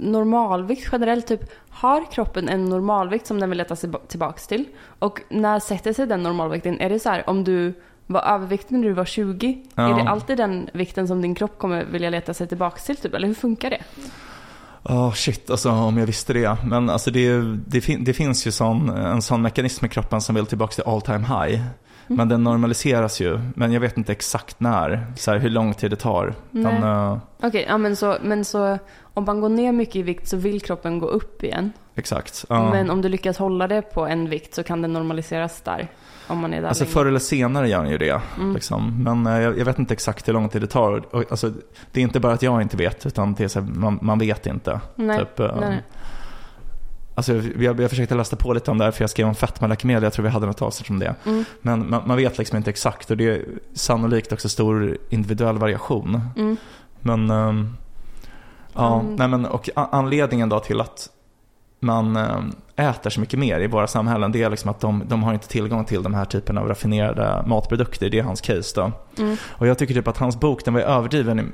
[0.00, 1.26] normalvikt generellt?
[1.26, 4.64] Typ, har kroppen en normalvikt som den vill leta sig tillbaks till?
[4.98, 6.80] Och när sätter sig den normalvikten?
[6.80, 7.74] Är det så här om du
[8.06, 9.64] var överviktig när du var 20?
[9.74, 9.90] Ja.
[9.90, 12.96] Är det alltid den vikten som din kropp kommer vilja leta sig tillbaks till?
[12.96, 13.14] Typ?
[13.14, 13.82] Eller hur funkar det?
[14.82, 16.56] Ja, shit alltså om jag visste det.
[16.64, 20.34] Men alltså det, det, fin- det finns ju sån, en sån mekanism i kroppen som
[20.34, 21.60] vill tillbaka till all time high.
[22.10, 23.40] Men den normaliseras ju.
[23.54, 26.34] Men jag vet inte exakt när, så här, hur lång tid det tar.
[26.50, 28.78] Men, eh, Okej, ja, men, så, men så
[29.14, 31.72] om man går ner mycket i vikt så vill kroppen gå upp igen.
[31.94, 32.44] exakt.
[32.48, 32.70] Ja.
[32.70, 35.88] Men om du lyckas hålla det på en vikt så kan den normaliseras där.
[36.28, 36.92] Om man är där Alltså länge.
[36.94, 38.20] förr eller senare gör den ju det.
[38.36, 38.54] Mm.
[38.54, 39.02] Liksom.
[39.02, 41.14] Men eh, jag, jag vet inte exakt hur lång tid det tar.
[41.14, 41.52] Och, alltså,
[41.92, 44.18] det är inte bara att jag inte vet, utan det är så här, man, man
[44.18, 44.80] vet inte.
[44.94, 45.82] Nej, Typ, eh, nej, nej.
[47.14, 50.02] Alltså, jag, jag försökte läsa på lite om det här för jag skrev om fetmaläkemedel,
[50.02, 51.14] jag tror vi hade något avsnitt om det.
[51.26, 51.44] Mm.
[51.62, 56.20] Men man, man vet liksom inte exakt och det är sannolikt också stor individuell variation.
[56.36, 56.56] Mm.
[57.00, 57.76] Men, ehm,
[58.74, 59.16] ja, Mm.
[59.16, 61.08] nej men och anledningen då till att
[61.80, 64.32] man eh, äter så mycket mer i våra samhällen.
[64.32, 67.44] Det är liksom att de, de har inte tillgång till de här typen av raffinerade
[67.46, 68.10] matprodukter.
[68.10, 68.92] Det är hans case då.
[69.22, 69.36] Mm.
[69.44, 71.44] Och jag tycker typ att hans bok, den var överdriven i-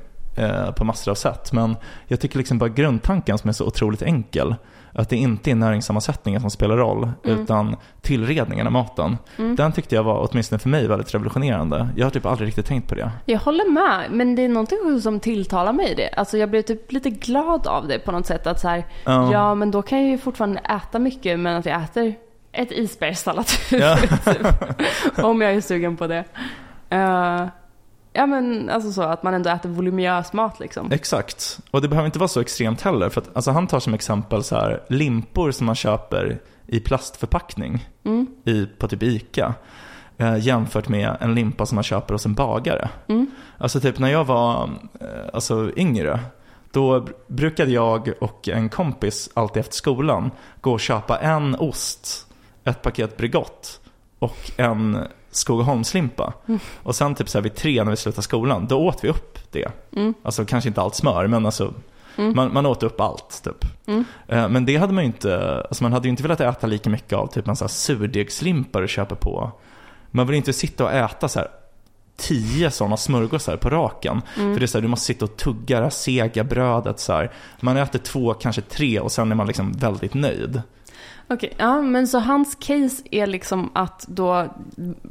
[0.41, 1.53] eh, på massor av sätt.
[1.53, 4.55] Men jag tycker liksom bara grundtanken som är så otroligt enkel.
[4.97, 7.41] Att det inte är näringssammansättningen som spelar roll, Mm.
[7.41, 9.19] utan tillredningen av maten.
[9.39, 9.57] Mm.
[9.57, 11.89] Den tyckte jag var, åtminstone för mig, väldigt revolutionerande.
[11.97, 13.11] Jag har typ aldrig riktigt tänkt på det.
[13.27, 16.09] Jag håller med, men det är någonting som tilltalar mig i det.
[16.17, 18.47] Alltså jag blev typ lite glad av det på något sätt.
[18.47, 19.33] Att så här, Ja.
[19.33, 22.15] ja men då kan jag ju fortfarande äta mycket men att jag äter
[22.53, 23.99] ett isbergssallad Ja.
[25.23, 26.25] om jag är sugen på det.
[26.91, 27.47] Eh,
[28.15, 30.93] ja men alltså så att man ändå äter voluminös mat liksom.
[30.93, 31.59] Exakt.
[31.71, 33.09] Och det behöver inte vara så extremt heller.
[33.09, 37.89] För att, alltså, han tar som exempel så här, limpor som man köper i plastförpackning
[38.05, 38.27] Mm.
[38.45, 39.55] i, på typ ICA.
[40.19, 42.89] Eh, jämfört med en limpa som man köper hos en bagare.
[43.09, 43.27] Mm.
[43.59, 46.21] Alltså typ när jag var eh, alltså, yngre.
[46.73, 52.27] Då br- brukade jag och en kompis alltid efter skolan gå och köpa en ost,
[52.65, 53.81] ett paket Bregott
[54.19, 54.99] och en
[55.37, 56.33] Skogaholmslimpa.
[56.49, 56.61] Mm.
[56.83, 59.39] Och sen typ så här vid tre när vi slutade skolan, då åt vi upp
[59.51, 59.69] det.
[59.97, 60.15] Mm.
[60.23, 61.75] Alltså kanske inte allt smör, men alltså
[62.17, 62.37] Mm.
[62.37, 63.65] man, man åt upp allt typ.
[63.87, 64.05] Mm.
[64.29, 66.91] Eh, Men det hade man ju inte, alltså man hade ju inte velat äta lika
[66.91, 69.53] mycket av typ en sån här surdegslimpa du köper på.
[70.11, 71.49] Man vill inte sitta och äta så här
[72.17, 74.23] tio sådana smörgåsar på raken.
[74.37, 74.53] Mm.
[74.53, 77.13] För det är så här, du måste sitta och tugga det här sega brödet så
[77.13, 77.31] här.
[77.61, 80.63] Man äter två, kanske tre och sen är man liksom väldigt nöjd.
[81.29, 84.55] Okej, ja men så hans case är liksom att då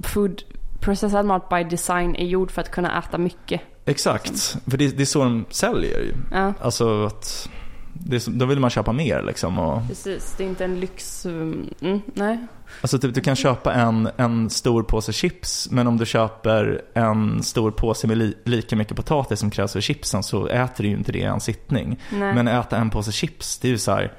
[0.04, 0.44] food,
[0.80, 3.62] processad mat by design är gjord för att kunna äta mycket.
[3.86, 6.14] Exakt, för det, det är så de säljer ju.
[6.32, 7.50] Ja, Alltså att,
[7.94, 9.60] det då vill man köpa mer liksom.
[9.60, 10.36] Och, precis.
[10.38, 11.26] Det är inte en lyx...
[11.26, 12.48] Mm, nej.
[12.82, 17.44] Alltså typ, du kan köpa en, en stor påse chips, men om du köper en
[17.44, 20.98] stor påse med li, lika mycket potatis som krävs för chipsen så äter du ju
[20.98, 22.00] inte det i en sittning.
[22.12, 22.34] nej.
[22.34, 24.14] Men äta en påse chips, det är ju så här.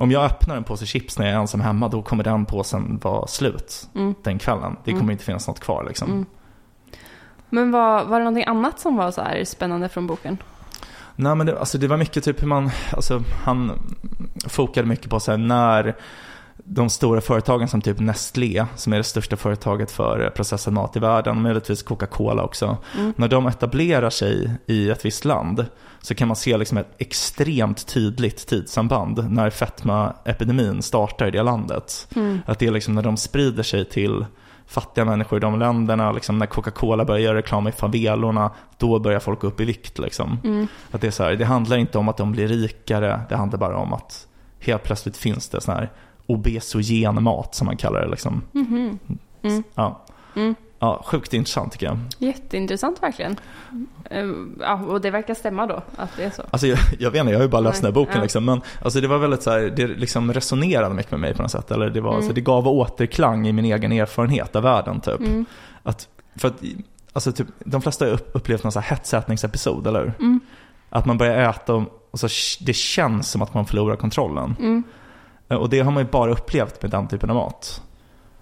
[0.00, 2.98] Om jag öppnar en påse chips när jag är ensam hemma, då kommer den påsen
[3.02, 4.14] vara slut Mm.
[4.22, 4.76] den kvällen.
[4.84, 5.10] Det kommer Mm.
[5.10, 6.10] inte finnas något kvar liksom.
[6.10, 6.26] Mm.
[7.50, 10.38] Men var, var det någonting annat som var så här spännande från boken?
[11.16, 13.72] Nej men det, alltså det var mycket typ hur man, alltså han
[14.48, 15.96] fokade mycket på så här när
[16.64, 20.96] de stora företagen som typ Nestlé, som är det största företaget för eh, processad mat
[20.96, 22.78] i världen, möjligtvis Coca-Cola också.
[22.98, 23.14] Mm.
[23.16, 25.66] När de etablerar sig i ett visst land
[26.00, 32.08] så kan man se liksom ett extremt tydligt tidssamband när fetmaepidemin startar i det landet.
[32.16, 32.38] Mm.
[32.46, 34.24] Att det är liksom när de sprider sig till
[34.66, 39.20] fattiga människor i de länderna, liksom när Coca-Cola börjar göra reklam i favelorna, då börjar
[39.20, 39.98] folk gå upp i vikt.
[39.98, 40.38] Liksom.
[40.44, 40.66] Mm.
[40.90, 43.58] Att det, är så här, det handlar inte om att de blir rikare, det handlar
[43.58, 44.26] bara om att
[44.60, 45.90] helt plötsligt finns det sån här
[46.34, 48.08] obesogen mat som man kallar det.
[48.10, 48.42] Liksom.
[48.52, 48.98] Mhm.
[49.42, 49.62] Mm.
[49.74, 50.00] Ja.
[50.36, 50.54] Mm.
[50.78, 51.98] Ja, sjukt intressant tycker jag.
[52.18, 53.36] Jätteintressant verkligen.
[54.10, 54.26] Eh,
[54.60, 56.42] Ja, och det verkar stämma då, att det är så.
[56.50, 58.22] Alltså jag, jag vet inte, jag har ju bara läst den här boken ja.
[58.22, 61.42] liksom, men alltså det var väldigt så här, det liksom resonerade mycket med mig på
[61.42, 61.70] något sätt.
[61.70, 62.26] Eller det, var, Mm.
[62.26, 65.20] så det gav återklang i min egen erfarenhet av världen typ.
[65.20, 65.44] Mm.
[65.82, 66.62] Att, för att,
[67.12, 70.12] alltså typ, de flesta har upp- upplevt någon så här hetsätningsepisod, eller hur?
[70.18, 70.40] Mm.
[70.90, 72.26] Att man börjar äta och, och så
[72.66, 74.84] det känns som att man förlorar kontrollen.
[75.50, 77.82] Eh, Och det har man ju bara upplevt med den typen av mat.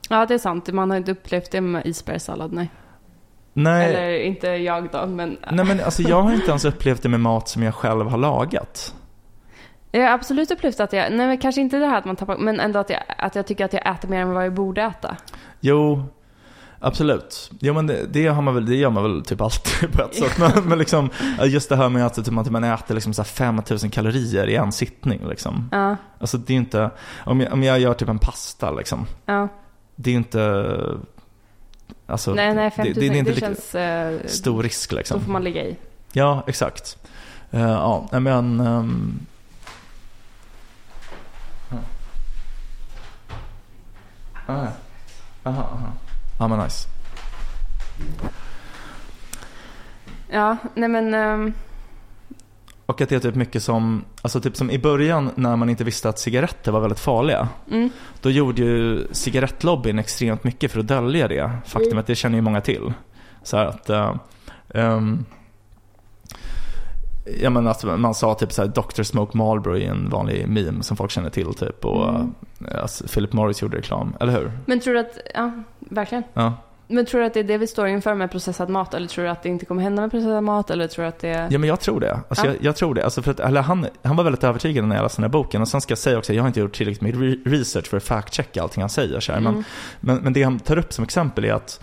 [0.08, 0.72] Ja, det är sant.
[0.72, 2.70] Man har inte upplevt det med isbergssallad, nej.
[3.52, 5.38] Nej, Eller inte jag då, men...
[5.52, 8.18] nej men alltså jag har inte ens upplevt det med mat som jag själv har
[8.18, 8.94] lagat.
[9.90, 12.36] Jag har absolut upplevt att jag, nej men kanske inte det här att man tappar,
[12.38, 14.82] men ändå att jag, att jag tycker att jag äter mer än vad jag borde
[14.82, 15.16] äta.
[15.60, 16.04] Jo,
[16.80, 17.50] absolut.
[17.60, 20.14] Jo men det, det, har man väl, det gör man väl typ alltid på ett
[20.14, 20.38] sätt.
[20.38, 21.10] Men, men liksom,
[21.44, 24.72] just det här med att typ, man, äter liksom så här 5000 kalorier i en
[24.72, 25.28] sittning.
[25.28, 25.68] Liksom.
[25.72, 26.90] Ja, Alltså det är inte,
[27.24, 29.06] om jag, om jag gör typ en pasta liksom.
[29.26, 29.48] ja.
[30.00, 30.74] Det är inte,
[32.06, 33.74] alltså, nej, nej, det, 5000, det, det, det är inte lika känns...
[33.74, 35.20] eh, stor risk Då liksom.
[35.20, 35.76] får man ligga i.
[36.12, 36.98] Ja, exakt.
[37.50, 38.60] Eh, ja, men...
[38.60, 39.26] Um...
[44.46, 44.72] Ah, ja.
[45.44, 45.92] aha, aha.
[46.38, 46.88] Ja, men nice.
[50.30, 51.14] Ja, nej men...
[51.14, 51.52] ehm,
[52.86, 55.84] Och att det är typ mycket som, alltså typ som i början när man inte
[55.84, 57.48] visste att cigaretter var väldigt farliga.
[57.70, 61.50] mm, Då gjorde ju cigarettlobbyn extremt mycket för att dölja det.
[61.66, 61.98] Faktum Mm.
[61.98, 62.92] att det känner ju många till.
[63.42, 64.16] Så här att, uh,
[64.68, 65.24] um,
[67.40, 69.02] ja men att man sa typ så här Dr.
[69.02, 71.84] Smoke Marlboro i en vanlig meme som folk känner till typ.
[71.84, 72.34] Och Mm.
[72.62, 74.52] uh, alltså, Philip Morris gjorde reklam, eller hur?
[74.66, 75.50] Men tror du att, ja,
[75.90, 76.24] verkligen.
[76.34, 76.54] Ja.
[76.90, 78.94] Men tror du att det är det vi står inför med processad mat?
[78.94, 80.70] Eller tror du att det inte kommer hända med processad mat?
[80.70, 81.48] Eller tror du att det...
[81.50, 82.20] Ja men jag tror det.
[82.28, 82.52] Alltså, Ja.
[82.52, 83.04] jag, jag tror det.
[83.04, 85.62] Alltså för att, eller han, han var väldigt övertygande när jag läste den här boken.
[85.62, 87.96] Och sen ska jag säga också, jag har inte gjort tillräckligt med re- research för
[87.96, 89.20] att fact-checka allting han säger.
[89.20, 89.40] Så här.
[89.40, 89.64] Men, Mm.
[90.00, 91.80] men, men det han tar upp som exempel är att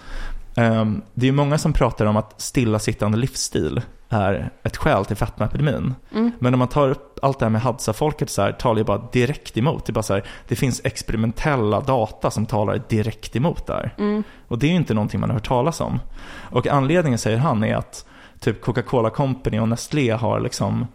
[1.13, 5.95] det är ju många som pratar om att stillasittande livsstil är ett skäl till fetmaepidemin.
[6.11, 6.31] Mm.
[6.39, 9.07] Men om man tar upp allt det här med Hadza-folket så här, talar ju bara
[9.11, 9.85] direkt emot.
[9.85, 13.93] Det bara så här, det finns experimentella data som talar direkt emot det här.
[13.97, 14.23] Mm.
[14.47, 15.99] Och det är ju inte någonting man har hört talas om.
[16.49, 18.05] Och anledningen, säger han, är att
[18.39, 20.87] typ Coca-Cola Company och Nestlé har liksom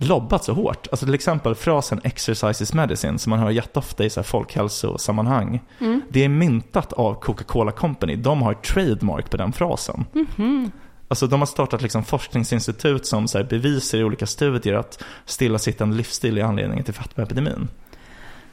[0.00, 0.86] lobbat så hårt.
[0.90, 5.60] Alltså till exempel frasen “exercise is medicine” som man hör jätteofta i så här folkhälsosammanhang.
[5.78, 6.02] Mm.
[6.08, 8.16] Det är myntat av Coca-Cola Company.
[8.16, 10.04] De har trademark på den frasen.
[10.12, 10.70] Mhm.
[11.08, 16.38] Alltså de har startat liksom forskningsinstitut som så bevisar i olika studier att stillasittande livsstil
[16.38, 17.68] är anledningen till fetmaepidemin.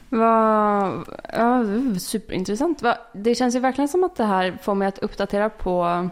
[0.08, 1.64] Vad, ja,
[1.98, 2.82] superintressant.
[2.82, 6.08] Va, det känns ju verkligen som att det här får mig att uppdatera på...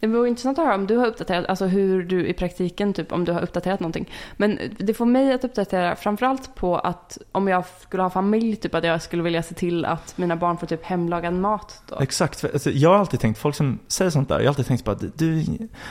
[0.00, 3.12] Det vore intressant att höra om du har uppdaterat, alltså hur du i praktiken, typ
[3.12, 4.10] om du har uppdaterat någonting.
[4.36, 8.74] Men det får mig att uppdatera framförallt på att om jag skulle ha familj, typ
[8.74, 11.98] att jag skulle vilja se till att mina barn får typ hemlagad mat då.
[12.00, 14.84] Exakt, alltså, jag har alltid tänkt, folk som säger sånt där, jag har alltid tänkt
[14.84, 15.44] på att du,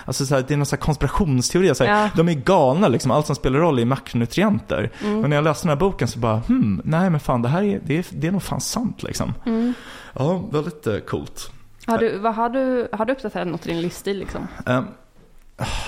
[0.06, 2.10] alltså så här, det är någon sån här konspirationsteori, så här, Ja.
[2.16, 4.92] de är galna liksom, allt som spelar roll är makronutrienter.
[5.04, 5.22] Mm.
[5.22, 7.64] Men när jag läste den här boken så bara, hmm, nej men fan det här
[7.64, 9.34] är, det är, det är nog fan sant liksom.
[9.46, 9.74] Mm.
[10.14, 11.52] Ja, väldigt eh, coolt.
[11.88, 14.48] Har, du, vad, har, du, har du uppdaterat något i din livsstil liksom?
[14.66, 14.88] Um,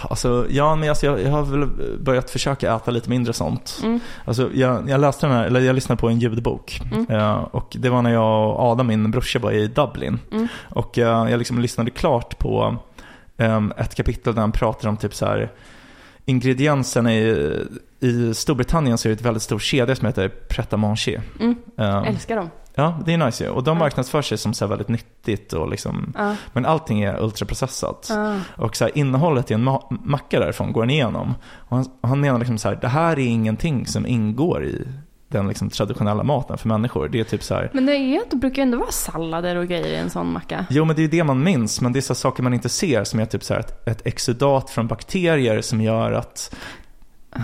[0.01, 3.79] alltså, ja men alltså, jag, jag har väl börjat försöka äta lite mindre sånt.
[3.83, 3.99] Mm.
[4.25, 6.81] Alltså, jag, jag läste den här, eller jag lyssnade på en ljudbok.
[6.91, 7.05] Mm.
[7.09, 10.19] Eh, och det var när jag och Adam, min brorsa, var i Dublin.
[10.31, 10.47] Mm.
[10.69, 12.77] Och eh, jag liksom lyssnade klart på
[13.37, 15.51] em, ett kapitel där han pratar om typ så här
[16.25, 17.57] ingredienserna i,
[17.99, 21.21] i Storbritannien så är det ett väldigt stor kedja som heter Pret a Manger.
[21.39, 21.55] Mm.
[21.77, 22.49] Em, Älskar dem.
[22.79, 23.49] Ja, det är nice ju.
[23.49, 26.35] Och de marknadsför sig som så väldigt nyttigt och liksom, Ja.
[26.53, 28.07] men allting är ultraprocessat.
[28.09, 28.35] Ja.
[28.55, 31.33] Och så här, innehållet i en ma- macka därifrån går han igenom.
[31.69, 34.87] Och han, han menar liksom så här, det här är ingenting som ingår i
[35.31, 37.09] den liksom traditionella maten för människor.
[37.09, 39.67] Det är typ så här, Men det, är, det brukar ju ändå vara sallader och
[39.67, 40.65] grejer i en sån macka.
[40.69, 42.69] jo men det är ju det man minns, men det är så saker man inte
[42.69, 46.55] ser som är typ så här ett, ett exudat från bakterier som gör att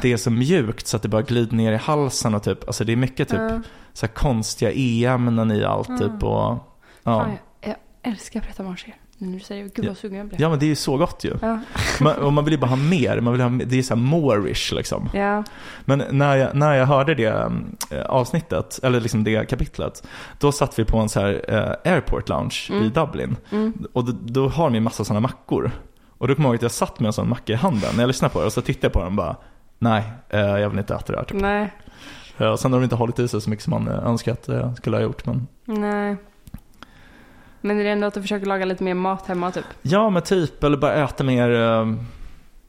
[0.02, 2.84] det är så mjukt så att det bara glider ner i halsen och typ, alltså
[2.84, 3.62] det är mycket typ Ja.
[3.94, 6.00] så konstiga e-ämnen i allt Mm.
[6.00, 6.58] typ och ja.
[7.04, 7.70] Fan, jag,
[8.04, 8.96] jag älskar pret manger.
[9.18, 10.42] Nu säger det, gud vad sugen jag blir.
[10.42, 11.34] Ja men det är ju så gott ju.
[11.42, 11.60] Ja.
[12.02, 14.02] Man, och man vill ju bara ha mer, man vill ha, det är så här
[14.02, 15.10] moreish liksom.
[15.14, 15.44] ja.
[15.86, 17.52] Men när jag, när jag hörde det
[17.90, 20.08] eh, avsnittet, eller liksom det kapitlet,
[20.40, 22.84] då satt vi på en så här eh, airport lounge Mm.
[22.84, 23.36] i Dublin.
[23.52, 23.74] Mm.
[23.94, 25.72] Och då, då har de ju massa sådana mackor.
[26.18, 28.04] Och då kommer jag ihåg att jag satt med en sån macka i handen när
[28.04, 29.36] jag lyssnade på det och så tittade jag på den och bara
[29.80, 31.26] Nej, eh, jag vill inte äta det här.
[31.26, 31.42] Typ.
[31.42, 31.74] Nej.
[32.38, 34.48] Eh, sen har de inte hållit i sig så mycket som man eh, önskar att
[34.48, 35.26] jag skulle ha gjort.
[35.26, 35.48] Men...
[35.66, 36.16] Nej.
[37.62, 39.66] Men är det ändå att du försöker laga lite mer mat hemma typ?
[39.82, 41.94] Ja, men typ, eller bara äta mer eh,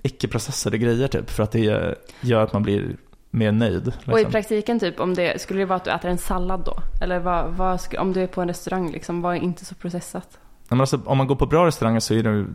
[0.02, 1.30] icke-processade grejer typ.
[1.30, 2.96] För att det eh, gör att man blir
[3.30, 3.92] mer nöjd.
[4.06, 4.32] Och i Liksom.
[4.32, 6.76] praktiken typ, om det, skulle det vara att du äter en sallad då?
[7.02, 10.38] Eller vad, vad, om du är på en restaurang liksom, vad är inte så processat?
[10.68, 12.46] Men alltså, om man går på bra restauranger så är det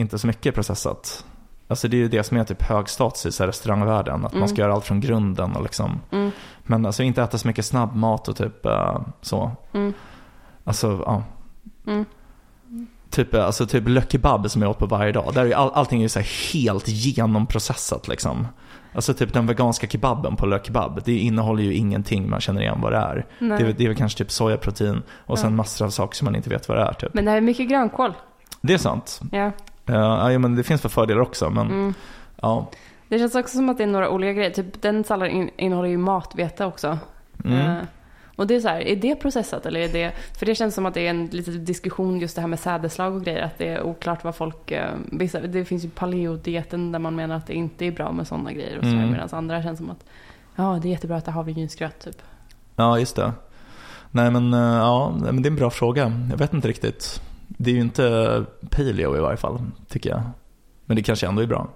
[0.00, 1.24] inte så mycket processat.
[1.68, 4.14] Alltså det är ju det som är typ hög status i så här restaurangvärlden.
[4.26, 4.48] Att man Mm.
[4.48, 6.00] ska göra allt från grunden och liksom.
[6.12, 6.30] Mm.
[6.62, 9.50] Men alltså inte äta så mycket snabbmat och typ eh, så.
[9.74, 9.92] Mm.
[10.64, 11.22] Alltså ja.
[11.86, 12.04] Mm.
[13.10, 15.34] Typ, eh, alltså typ le kebab som jag åt på varje dag.
[15.34, 16.20] Där är all, allting är ju så
[16.52, 18.46] helt genomprocessat liksom.
[18.94, 21.00] Alltså typ den veganska kebaben på le kebab.
[21.04, 23.26] Det innehåller ju ingenting man känner igen vad det är.
[23.38, 23.58] Nej.
[23.58, 25.56] Det är, det är väl kanske typ sojaprotein och sen Ja.
[25.56, 27.14] massor av saker som man inte vet vad det är typ.
[27.14, 28.12] Men det här är mycket grönkål.
[28.60, 29.20] Det är sant.
[29.32, 29.50] Ja.
[29.86, 31.50] Ja, ja, men det finns för fördelar också.
[31.50, 31.94] Men Mm.
[32.42, 32.70] ja.
[33.08, 34.50] Det känns också som att det är några olika grejer.
[34.50, 36.98] Typ den salladen in, innehåller ju matvete också.
[37.44, 37.58] Mm.
[37.70, 37.82] Eh,
[38.36, 40.12] och det är så här, är det processat eller är det...
[40.38, 43.14] För det känns som att det är en liten diskussion just det här med sädeslag
[43.14, 43.42] och grejer.
[43.42, 44.70] Att det är oklart vad folk...
[44.70, 48.26] eh, Vissa, det finns ju paleodieten där man menar att det inte är bra med
[48.26, 48.78] sådana grejer.
[48.78, 49.10] Och så Mm.
[49.10, 50.04] Medan andra känns som att
[50.56, 52.22] ja, det är jättebra att äta havregrynsgröt typ.
[52.76, 53.32] ja, just det.
[54.10, 56.12] Nej men, eh, ja, men det är en bra fråga.
[56.30, 57.20] Jag vet inte riktigt.
[57.48, 60.22] Det är ju inte paleo i varje fall, tycker jag.
[60.84, 61.68] Men det kanske ändå är bra.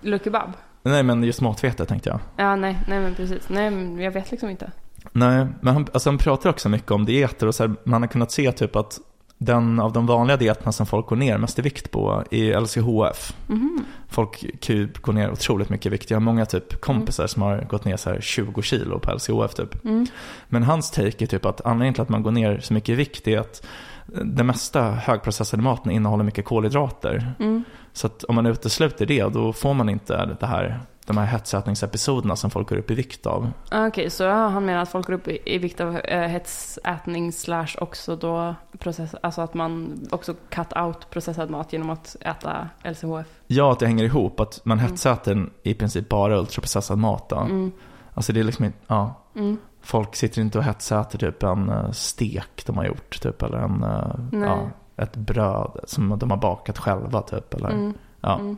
[0.00, 0.52] Le kebab?
[0.82, 2.20] Nej men just matvete tänkte jag.
[2.36, 3.48] Ja, nej, nej men precis.
[3.48, 4.70] Nej, men jag vet liksom inte.
[5.12, 8.08] Nej, men han, alltså han pratar också mycket om dieter och så här, man har
[8.08, 9.00] kunnat se typ att
[9.38, 13.36] den av de vanliga dieterna som folk går ner mest i vikt på är LCHF.
[13.46, 13.84] Mhm.
[14.08, 16.10] Folk kan ju gå ner otroligt mycket i vikt.
[16.10, 19.54] Jag har många typ kompisar som har gått ner så här 20 kilo på LCHF
[19.54, 19.84] typ.
[19.84, 20.06] Mm.
[20.48, 22.94] Men hans take är typ att anledningen till att man går ner så mycket i
[22.94, 23.66] vikt är att
[24.06, 27.32] den mesta högprocessade maten innehåller mycket kolhydrater.
[27.38, 27.64] Mm.
[27.92, 32.36] Så att om man utesluter det, då får man inte det här, de här hetsätningsepisoderna
[32.36, 33.50] som folk går upp i vikt av.
[33.70, 37.32] Ah, Okej, så ja, han menar att folk går upp i, vikt av eh, hetsätning
[37.32, 42.68] slash också då process, alltså att man också cut out processad mat genom att äta
[42.84, 43.26] LCHF.
[43.46, 47.28] Ja, att det hänger ihop, att man hetsäter i princip bara ultraprocessad mat.
[47.28, 47.36] Då.
[47.36, 47.72] Mm.
[48.14, 49.14] Alltså det är liksom ja.
[49.36, 49.58] Mm.
[49.82, 53.82] Folk sitter inte och hetsäter typ en eh, stek de har gjort typ eller en,
[53.82, 54.48] eh, Nej.
[54.48, 57.54] ja, ett bröd som de har bakat själva typ.
[57.54, 57.94] Eller, Mm.
[58.20, 58.34] ja.
[58.38, 58.56] Mm.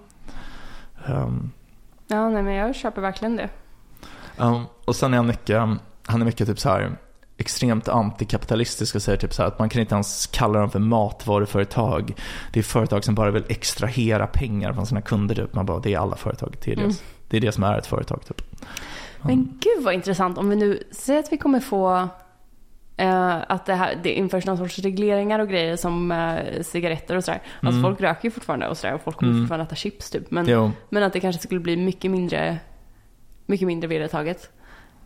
[1.06, 1.50] Ehm,
[2.06, 3.48] Ja, nej men jag köper verkligen det.
[4.36, 5.58] Ja, och sen är han mycket,
[6.06, 6.96] han är mycket typ så här
[7.36, 10.78] extremt antikapitalistisk och säger typ så här att man kan inte ens kalla dem för
[10.78, 12.14] matvaruföretag.
[12.52, 15.54] Det är företag som bara vill extrahera pengar från sina kunder typ.
[15.54, 16.56] Man bara, det är alla företag.
[16.64, 16.94] Det är det, Mm.
[17.28, 18.42] det, är det som är ett företag typ.
[19.26, 22.08] Men gud vad intressant om vi nu säger att vi kommer få
[22.96, 27.24] eh, att det, här, det införs någon sorts regleringar och grejer som eh, cigaretter och
[27.24, 27.42] sådär.
[27.60, 27.82] Alltså Mm.
[27.82, 29.42] folk röker ju fortfarande och sådär och folk kommer Mm.
[29.44, 30.30] fortfarande äta chips typ.
[30.30, 32.58] Men, Jo, men att det kanske skulle bli mycket mindre,
[33.46, 34.50] mycket mindre vedertaget.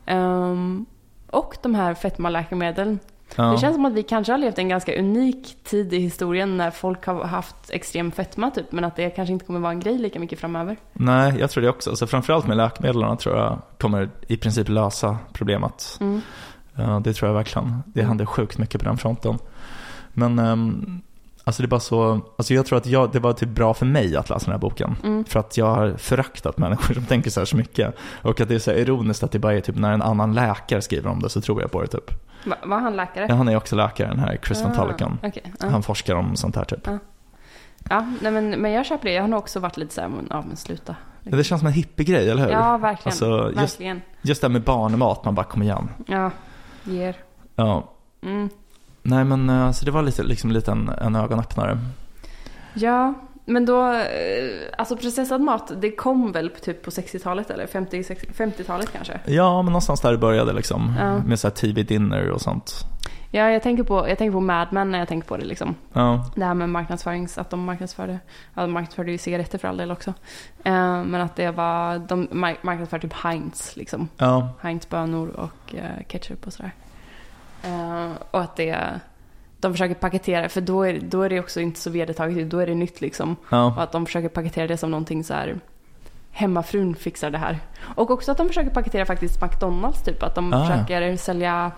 [0.07, 0.87] Ehm,
[1.31, 2.98] och de här fetmaläkemedlen.
[3.37, 3.45] Ja.
[3.45, 6.71] Det känns som att vi kanske har levt en ganska unik tid i historien när
[6.71, 8.73] folk har haft extrem fetma typ.
[8.73, 10.77] Men att det kanske inte kommer vara en grej lika mycket framöver.
[10.93, 11.97] Nej, jag tror det också.
[11.97, 15.99] Så framförallt med läkemedlen tror jag kommer i princip lösa problemet.
[16.01, 16.23] Mm.
[17.03, 17.83] Det tror jag verkligen.
[17.87, 19.38] Det händer sjukt mycket på den fronten.
[20.12, 21.03] Men ehm,
[21.48, 23.87] alltså det är bara så, alltså jag tror att jag, det var typ bra för
[23.87, 24.96] mig att läsa den här boken.
[25.04, 25.24] Mm.
[25.24, 27.94] För att jag har föraktat människor som tänker så här så mycket.
[28.22, 30.34] Och att det är så här ironiskt att det bara är typ när en annan
[30.34, 32.11] läkare skriver om det så tror jag på det typ.
[32.44, 33.26] Va, var han läkare?
[33.28, 34.62] Ja, han är också läkare den här Chris.
[34.62, 35.68] Ah, okej, ja.
[35.68, 36.88] Han forskar om sånt här typ.
[37.90, 39.14] Ja, nej men, men jag köper det.
[39.14, 40.96] Jag har nog också varit lite såhär, men, ja men sluta.
[41.22, 42.50] Ja, Det känns som en hippie-grej, eller hur?
[42.50, 43.11] Ja, verkligen.
[43.11, 44.02] Alltså, just, verkligen.
[44.22, 45.88] just det här med barnmat, man bara kom igen.
[46.06, 46.30] Ja,
[46.84, 47.16] ger.
[47.56, 47.90] Ja.
[48.22, 48.48] Mm.
[49.09, 51.79] Nej men eh, så det var lite, liksom lite en, en ögonöppnare.
[52.75, 54.01] Ja, men då, eh,
[54.79, 59.21] alltså processad mat, det kom väl typ på 60-talet eller 50, 60 50-talet kanske?
[59.27, 60.94] Ja, men någonstans där det började liksom.
[61.01, 61.18] Ja.
[61.18, 62.73] Med så här TV-dinner och sånt.
[63.31, 65.75] Ja, jag tänker på, jag tänker på Mad Men när jag tänker på det liksom.
[65.92, 68.18] Ja, Det här med marknadsförings, att de marknadsförde,
[68.55, 70.14] ja de marknadsförde ju cigaretter för all del också.
[70.64, 74.09] Eh, men att det var, de mark- marknadsförde typ Heinz liksom.
[74.16, 76.73] ja, Heinz bönor och eh, ketchup och sådär.
[77.62, 79.01] Eh, och att det,
[79.61, 82.66] de försöker paketera, för då är, då är det också inte så vedertaget, då är
[82.66, 83.33] det nytt liksom.
[83.33, 83.75] Och ja.
[83.79, 85.57] att de försöker paketera det som någonting så här
[86.31, 87.59] hemmafrun fixar det här.
[87.97, 90.66] Och också att de försöker paketera faktiskt McDonalds typ, att de Ah.
[90.66, 91.73] försöker sälja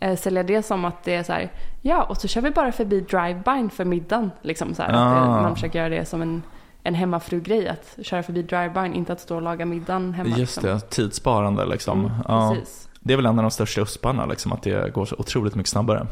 [0.00, 1.50] eh, sälja det som att det är så här,
[1.82, 4.30] ja och så kör vi bara förbi drive-byn för middagen.
[4.42, 5.42] Liksom så här, att det, Ah.
[5.42, 6.42] man försöker göra det som en,
[6.82, 10.28] en hemmafru-grej, att köra förbi drive-byn, inte att stå och laga middagen hemma.
[10.36, 10.64] Just liksom.
[10.64, 12.00] det, tidssparande liksom.
[12.00, 12.54] Mm, ja.
[12.54, 12.88] Precis.
[13.02, 15.70] Det är väl en av de största usparna liksom, att det går så otroligt mycket
[15.70, 16.06] snabbare.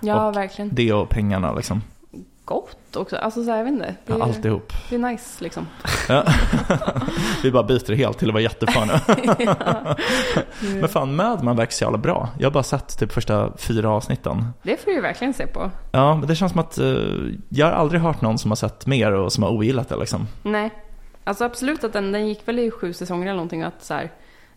[0.00, 0.70] Ja, Och verkligen.
[0.74, 1.82] Det och pengarna liksom.
[2.44, 3.16] Gott också.
[3.16, 3.86] Alltså så här, jag vet inte.
[4.06, 4.72] Det Ja, är, alltihop.
[4.90, 5.66] det är nice liksom.
[6.08, 6.24] Ja.
[7.42, 8.88] Vi bara byter helt till att vara jättefan
[10.62, 10.80] nu.
[10.80, 12.28] Men fan, Mad Men verkar så jävla bra.
[12.38, 14.44] Jag har bara sett typ första fyra avsnitten.
[14.62, 15.70] Det får du ju verkligen se på.
[15.92, 16.86] Ja, men det känns som att eh,
[17.48, 20.26] jag har aldrig hört någon som har sett mer och som har ogillat det liksom.
[20.42, 20.70] Nej.
[21.24, 23.62] Alltså absolut att den, den gick väl i sju säsonger eller någonting.
[23.62, 24.10] Att så här,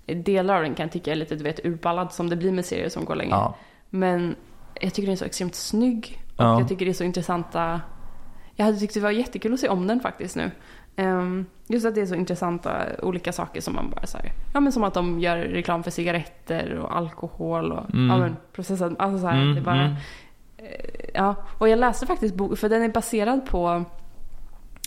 [0.05, 2.65] delar av den kan jag tycka är lite du vet, urballad som det blir med
[2.65, 3.31] serier som går länge.
[3.31, 3.55] Ja,
[3.89, 4.35] Men
[4.81, 6.21] jag tycker den är så extremt snygg.
[6.37, 6.59] Och Ja.
[6.59, 7.81] jag tycker det är så intressanta...
[8.55, 10.51] Jag hade tyckt det var jättekul att se om den faktiskt nu.
[10.95, 14.31] Ehm, just att det är så intressanta olika saker som man bara säger.
[14.53, 18.09] Ja men som att de gör reklam för cigaretter och alkohol och Mm.
[18.09, 19.95] ja, men, processad, alltså så här, Mm, det bara, mm.
[21.13, 23.83] Ja, och jag läste faktiskt boken, för den är baserad på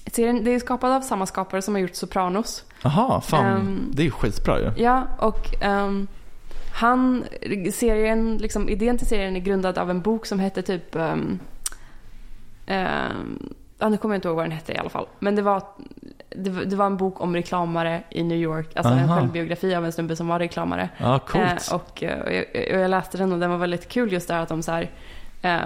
[0.07, 2.65] serien, det är skapad av samma skapare som har gjort Sopranos.
[2.83, 3.47] Jaha, fan.
[3.47, 4.71] Ehm, det är ju skitbra ju.
[4.77, 6.07] Ja, och ehm,
[6.73, 7.25] han,
[7.73, 11.39] serien, liksom idén till serien är grundad av en bok som hette typ, um,
[13.79, 15.07] ja, nu kommer jag inte ihåg vad den hette i alla fall.
[15.19, 15.63] Men det var,
[16.37, 19.17] det, var- det var en bok om reklamare i New York, alltså en Aha.
[19.21, 20.89] självbiografi av en snubbe som var reklamare.
[20.99, 21.69] Ja, coolt.
[21.71, 24.39] Eh, och, och, jag, och jag läste den och den var väldigt kul just där
[24.41, 24.91] att de så här,
[25.43, 25.59] eh,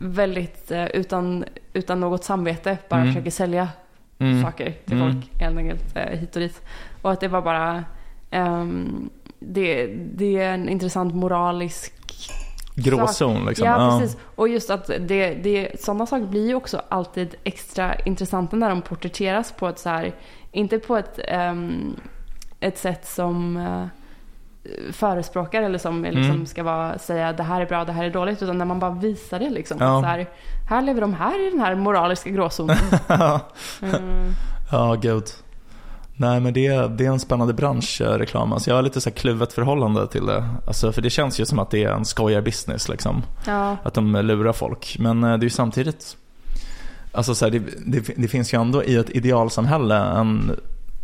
[0.00, 3.12] väldigt eh, utan, utan något samvete bara Mm.
[3.12, 3.68] försöker sälja
[4.20, 4.42] Mm.
[4.42, 5.12] saker till Mm.
[5.12, 6.62] folk helt enkelt eh, hit och dit.
[7.02, 7.84] Och att det var bara
[8.30, 11.92] ehm, det, det är en intressant moralisk
[12.74, 13.66] Gråzon liksom.
[13.66, 14.18] Ja, precis.
[14.34, 18.82] Och just att det, det, sådana saker blir ju också alltid extra intressanta när de
[18.82, 20.12] porträtteras på ett så här,
[20.52, 21.96] inte på ett, ehm,
[22.60, 23.86] ett sätt som eh,
[24.92, 26.46] förespråkar eller som liksom Mm.
[26.46, 28.90] ska vara, säga det här är bra, det här är dåligt, utan när man bara
[28.90, 29.76] visar det liksom.
[29.80, 30.00] Ja.
[30.00, 30.28] Så här,
[30.68, 32.76] här lever de här i den här moraliska gråzonen.
[33.82, 34.32] Mm.
[34.72, 35.24] Ja, gud.
[36.16, 38.52] Nej men det, är- det är en spännande bransch, eh, reklam.
[38.52, 40.44] Alltså jag har lite så här kluvet förhållande till det.
[40.66, 43.22] Alltså för det känns ju som att det är en skojar-business liksom.
[43.46, 43.76] Ja.
[43.82, 44.96] Att de lurar folk.
[44.98, 46.16] Men eh, det är ju samtidigt,
[47.12, 50.56] alltså så här, det, det, det finns ju ändå i ett idealsamhälle en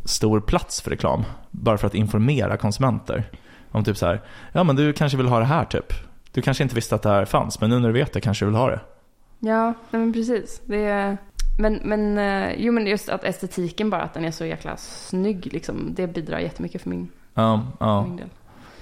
[0.05, 1.25] stor plats för reklam.
[1.51, 3.31] Bara för att informera konsumenter.
[3.77, 4.21] Om typ så här,
[4.53, 5.93] ja men du kanske vill ha det här typ.
[6.33, 8.45] Du kanske inte visste att det här fanns, men nu när du vet det kanske
[8.45, 8.81] du vill ha det.
[9.39, 10.61] Ja, nej men precis.
[10.64, 11.16] Det är,
[11.59, 15.49] men, men, eh, jo, men just att estetiken bara, att den är så jäkla snygg,
[15.53, 18.03] liksom, det bidrar jättemycket för min, Ja, för ja.
[18.03, 18.29] min del.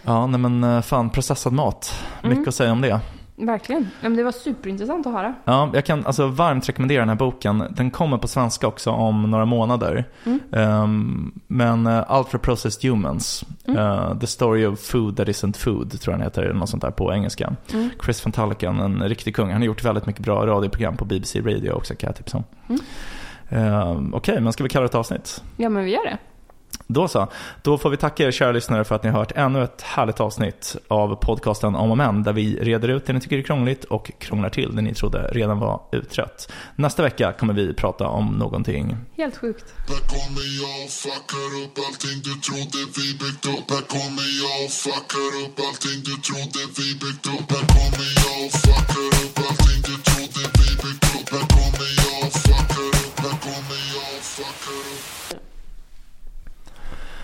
[0.03, 2.05] Ja, nej men eh, fan processad mat.
[2.23, 2.49] Mycket Mm.
[2.49, 3.01] att säga om det.
[3.37, 3.89] Verkligen.
[4.01, 5.35] Men det var superintressant att höra.
[5.45, 7.65] Ja, jag kan alltså varmt rekommendera den här boken.
[7.71, 10.05] Den kommer på svenska också om några månader.
[10.25, 10.41] Mm.
[10.51, 16.13] Um, men uh, Ultra Processed Humans, uh, The Story of Food That Isn't Food, tror
[16.13, 17.57] jag den heter, eller något sånt där på engelska.
[17.73, 17.91] Mm.
[18.05, 19.51] Chris van Tulleken, en riktig kung.
[19.51, 22.45] Han har gjort väldigt mycket bra radioprogram på BBC Radio också kan jag tipsa om.
[22.69, 22.81] Mm.
[23.89, 25.43] Um, Okej, men ska vi kalla det ett avsnitt?
[25.57, 26.19] Ja, men vi gör det.
[26.87, 27.29] Då så.
[27.63, 30.21] Då får vi tacka er kära lyssnare för att ni har hört ännu ett härligt
[30.21, 33.85] avsnitt av podcasten Om och Men där vi reder ut det ni tycker är krångligt
[33.85, 36.53] och krånglar till det ni trodde redan var utrett.
[36.77, 39.75] Nästa vecka kommer vi prata om någonting Helt sjukt.
[39.89, 44.57] Här kommer jag och fuckar upp allting du trodde vi byggt upp Här kommer jag
[44.65, 49.39] och fuckar upp allting du trodde vi byggt upp Här kommer jag och fuckar upp
[49.47, 49.74] allting